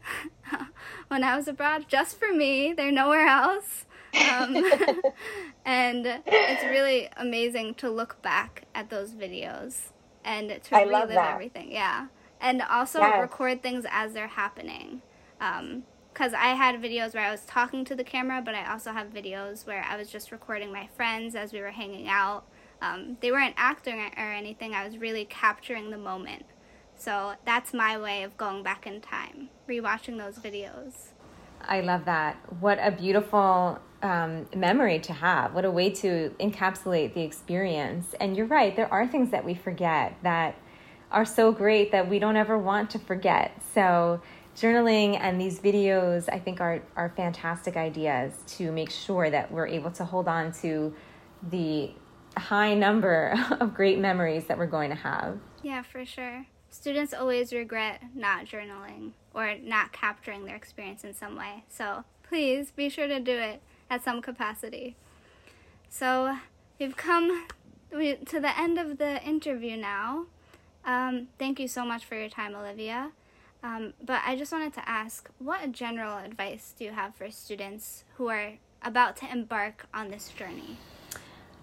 when 1.07 1.23
I 1.23 1.35
was 1.35 1.47
abroad, 1.47 1.85
just 1.87 2.19
for 2.19 2.33
me. 2.33 2.73
They're 2.73 2.91
nowhere 2.91 3.25
else. 3.25 3.85
Um, 4.13 4.55
and 5.65 6.05
it's 6.25 6.63
really 6.63 7.09
amazing 7.17 7.75
to 7.75 7.89
look 7.89 8.21
back 8.21 8.63
at 8.73 8.89
those 8.89 9.11
videos 9.11 9.89
and 10.23 10.61
to 10.63 10.75
I 10.75 10.83
relive 10.83 11.11
everything. 11.11 11.71
Yeah 11.71 12.07
and 12.41 12.61
also 12.61 12.99
yes. 12.99 13.19
record 13.19 13.61
things 13.61 13.85
as 13.89 14.13
they're 14.13 14.27
happening. 14.27 15.01
Because 15.37 16.33
um, 16.33 16.39
I 16.39 16.53
had 16.53 16.81
videos 16.81 17.13
where 17.13 17.25
I 17.25 17.31
was 17.31 17.45
talking 17.45 17.85
to 17.85 17.95
the 17.95 18.03
camera, 18.03 18.41
but 18.43 18.55
I 18.55 18.71
also 18.71 18.91
have 18.91 19.13
videos 19.13 19.65
where 19.65 19.85
I 19.87 19.97
was 19.97 20.09
just 20.09 20.31
recording 20.31 20.71
my 20.71 20.87
friends 20.95 21.35
as 21.35 21.53
we 21.53 21.61
were 21.61 21.71
hanging 21.71 22.07
out. 22.07 22.45
Um, 22.81 23.17
they 23.19 23.31
weren't 23.31 23.55
acting 23.57 23.99
or 23.99 24.31
anything, 24.31 24.73
I 24.73 24.85
was 24.85 24.97
really 24.97 25.25
capturing 25.25 25.89
the 25.91 25.97
moment. 25.97 26.45
So 26.95 27.33
that's 27.45 27.73
my 27.73 27.97
way 27.97 28.23
of 28.23 28.37
going 28.37 28.63
back 28.63 28.87
in 28.87 29.01
time, 29.01 29.49
rewatching 29.67 30.17
those 30.17 30.37
videos. 30.37 31.09
I 31.61 31.81
love 31.81 32.05
that. 32.05 32.37
What 32.59 32.79
a 32.81 32.91
beautiful 32.91 33.79
um, 34.01 34.47
memory 34.55 34.99
to 34.99 35.13
have. 35.13 35.53
What 35.53 35.65
a 35.65 35.71
way 35.71 35.89
to 35.91 36.33
encapsulate 36.39 37.13
the 37.13 37.21
experience. 37.21 38.15
And 38.19 38.35
you're 38.35 38.45
right, 38.45 38.75
there 38.75 38.91
are 38.91 39.07
things 39.07 39.31
that 39.31 39.43
we 39.43 39.53
forget 39.53 40.17
that 40.23 40.55
are 41.11 41.25
so 41.25 41.51
great 41.51 41.91
that 41.91 42.09
we 42.09 42.19
don't 42.19 42.35
ever 42.35 42.57
want 42.57 42.89
to 42.91 42.99
forget. 42.99 43.61
So, 43.73 44.21
journaling 44.55 45.17
and 45.19 45.39
these 45.39 45.59
videos, 45.59 46.27
I 46.31 46.39
think, 46.39 46.59
are, 46.59 46.81
are 46.95 47.09
fantastic 47.15 47.77
ideas 47.77 48.33
to 48.57 48.71
make 48.71 48.89
sure 48.91 49.29
that 49.29 49.51
we're 49.51 49.67
able 49.67 49.91
to 49.91 50.05
hold 50.05 50.27
on 50.27 50.51
to 50.61 50.93
the 51.49 51.91
high 52.37 52.73
number 52.73 53.33
of 53.59 53.73
great 53.73 53.99
memories 53.99 54.45
that 54.45 54.57
we're 54.57 54.67
going 54.67 54.89
to 54.89 54.95
have. 54.95 55.39
Yeah, 55.63 55.81
for 55.81 56.05
sure. 56.05 56.45
Students 56.69 57.13
always 57.13 57.51
regret 57.51 58.01
not 58.13 58.45
journaling 58.45 59.13
or 59.39 59.55
not 59.61 59.93
capturing 59.93 60.45
their 60.45 60.55
experience 60.55 61.03
in 61.03 61.13
some 61.13 61.35
way. 61.35 61.63
So, 61.69 62.03
please 62.23 62.71
be 62.71 62.89
sure 62.89 63.07
to 63.07 63.19
do 63.19 63.37
it 63.37 63.61
at 63.89 64.03
some 64.03 64.21
capacity. 64.21 64.95
So 65.89 66.37
we've 66.79 66.95
come 66.95 67.47
to 67.91 68.39
the 68.39 68.57
end 68.57 68.77
of 68.77 68.99
the 68.99 69.21
interview 69.23 69.75
now. 69.75 70.25
Um, 70.85 71.27
thank 71.39 71.59
you 71.59 71.67
so 71.67 71.83
much 71.83 72.05
for 72.05 72.15
your 72.15 72.29
time, 72.29 72.55
Olivia. 72.55 73.11
Um, 73.63 73.93
but 74.01 74.21
I 74.25 74.35
just 74.37 74.51
wanted 74.51 74.73
to 74.75 74.87
ask 74.87 75.29
what 75.39 75.71
general 75.71 76.17
advice 76.17 76.73
do 76.77 76.85
you 76.85 76.91
have 76.91 77.15
for 77.15 77.29
students 77.31 78.05
who 78.15 78.29
are 78.29 78.53
about 78.83 79.17
to 79.17 79.29
embark 79.29 79.87
on 79.93 80.09
this 80.09 80.29
journey? 80.29 80.77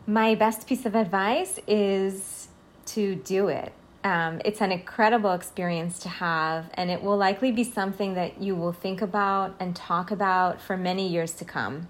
My 0.07 0.35
best 0.35 0.67
piece 0.67 0.85
of 0.85 0.95
advice 0.95 1.59
is 1.67 2.49
to 2.87 3.15
do 3.15 3.49
it. 3.49 3.73
Um, 4.07 4.41
it's 4.45 4.61
an 4.61 4.71
incredible 4.71 5.33
experience 5.33 5.99
to 5.99 6.09
have, 6.09 6.71
and 6.75 6.93
it 6.93 7.03
will 7.03 7.17
likely 7.17 7.51
be 7.51 7.65
something 7.65 8.15
that 8.15 8.41
you 8.41 8.55
will 8.55 8.71
think 8.71 9.03
about 9.03 9.57
and 9.59 9.75
talk 9.75 10.13
about 10.13 10.61
for 10.61 10.77
many 10.77 11.09
years 11.09 11.33
to 11.33 11.45
come. 11.45 11.89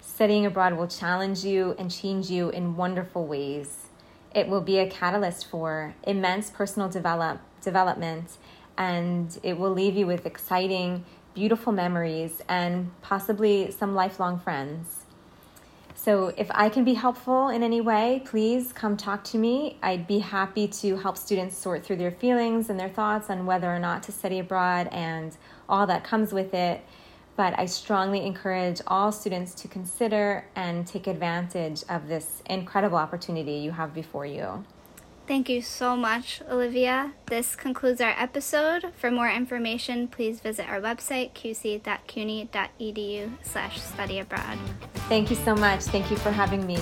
Studying 0.00 0.46
abroad 0.46 0.78
will 0.78 0.86
challenge 0.86 1.44
you 1.44 1.76
and 1.78 1.90
change 1.90 2.30
you 2.30 2.48
in 2.48 2.74
wonderful 2.74 3.26
ways. 3.26 3.88
It 4.34 4.48
will 4.48 4.62
be 4.62 4.78
a 4.78 4.88
catalyst 4.88 5.46
for 5.46 5.94
immense 6.04 6.48
personal 6.48 6.88
develop, 6.88 7.38
development, 7.60 8.38
and 8.78 9.38
it 9.42 9.58
will 9.58 9.72
leave 9.72 9.94
you 9.94 10.06
with 10.06 10.24
exciting, 10.24 11.04
beautiful 11.34 11.70
memories 11.70 12.40
and 12.48 12.90
possibly 13.02 13.70
some 13.70 13.94
lifelong 13.94 14.40
friends. 14.40 15.01
So, 16.04 16.34
if 16.36 16.50
I 16.50 16.68
can 16.68 16.82
be 16.82 16.94
helpful 16.94 17.48
in 17.48 17.62
any 17.62 17.80
way, 17.80 18.22
please 18.24 18.72
come 18.72 18.96
talk 18.96 19.22
to 19.22 19.38
me. 19.38 19.78
I'd 19.84 20.08
be 20.08 20.18
happy 20.18 20.66
to 20.66 20.96
help 20.96 21.16
students 21.16 21.56
sort 21.56 21.84
through 21.84 21.98
their 21.98 22.10
feelings 22.10 22.70
and 22.70 22.80
their 22.80 22.88
thoughts 22.88 23.30
on 23.30 23.46
whether 23.46 23.72
or 23.72 23.78
not 23.78 24.02
to 24.04 24.12
study 24.12 24.40
abroad 24.40 24.88
and 24.90 25.36
all 25.68 25.86
that 25.86 26.02
comes 26.02 26.32
with 26.32 26.54
it. 26.54 26.84
But 27.36 27.56
I 27.56 27.66
strongly 27.66 28.26
encourage 28.26 28.80
all 28.88 29.12
students 29.12 29.54
to 29.62 29.68
consider 29.68 30.44
and 30.56 30.88
take 30.88 31.06
advantage 31.06 31.84
of 31.88 32.08
this 32.08 32.42
incredible 32.46 32.98
opportunity 32.98 33.52
you 33.52 33.70
have 33.70 33.94
before 33.94 34.26
you. 34.26 34.64
Thank 35.26 35.48
you 35.48 35.62
so 35.62 35.96
much, 35.96 36.42
Olivia. 36.50 37.12
This 37.26 37.54
concludes 37.54 38.00
our 38.00 38.14
episode. 38.18 38.92
For 38.96 39.10
more 39.10 39.30
information, 39.30 40.08
please 40.08 40.40
visit 40.40 40.68
our 40.68 40.80
website, 40.80 41.32
qc.cuny.edu 41.32 43.30
slash 43.42 43.80
study 43.80 44.18
abroad. 44.18 44.58
Thank 45.08 45.30
you 45.30 45.36
so 45.36 45.54
much. 45.54 45.82
Thank 45.82 46.10
you 46.10 46.16
for 46.16 46.30
having 46.30 46.66
me. 46.66 46.78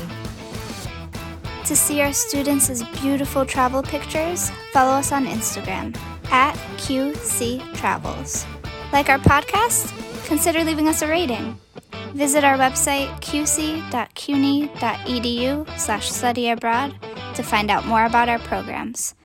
To 1.66 1.76
see 1.76 2.00
our 2.00 2.12
students' 2.12 2.82
beautiful 3.00 3.44
travel 3.44 3.82
pictures, 3.82 4.50
follow 4.72 4.92
us 4.92 5.12
on 5.12 5.26
Instagram 5.26 5.96
at 6.32 6.54
QC 6.78 7.62
Travels. 7.74 8.46
Like 8.92 9.08
our 9.08 9.18
podcast? 9.18 10.09
Consider 10.30 10.62
leaving 10.62 10.86
us 10.86 11.02
a 11.02 11.08
rating. 11.08 11.58
Visit 12.14 12.44
our 12.44 12.56
website, 12.56 13.08
qc.cuny.edu 13.20 13.90
slash 15.76 16.08
study 16.08 16.50
abroad 16.50 16.94
to 17.34 17.42
find 17.42 17.68
out 17.68 17.84
more 17.84 18.04
about 18.04 18.28
our 18.28 18.38
programs. 18.38 19.16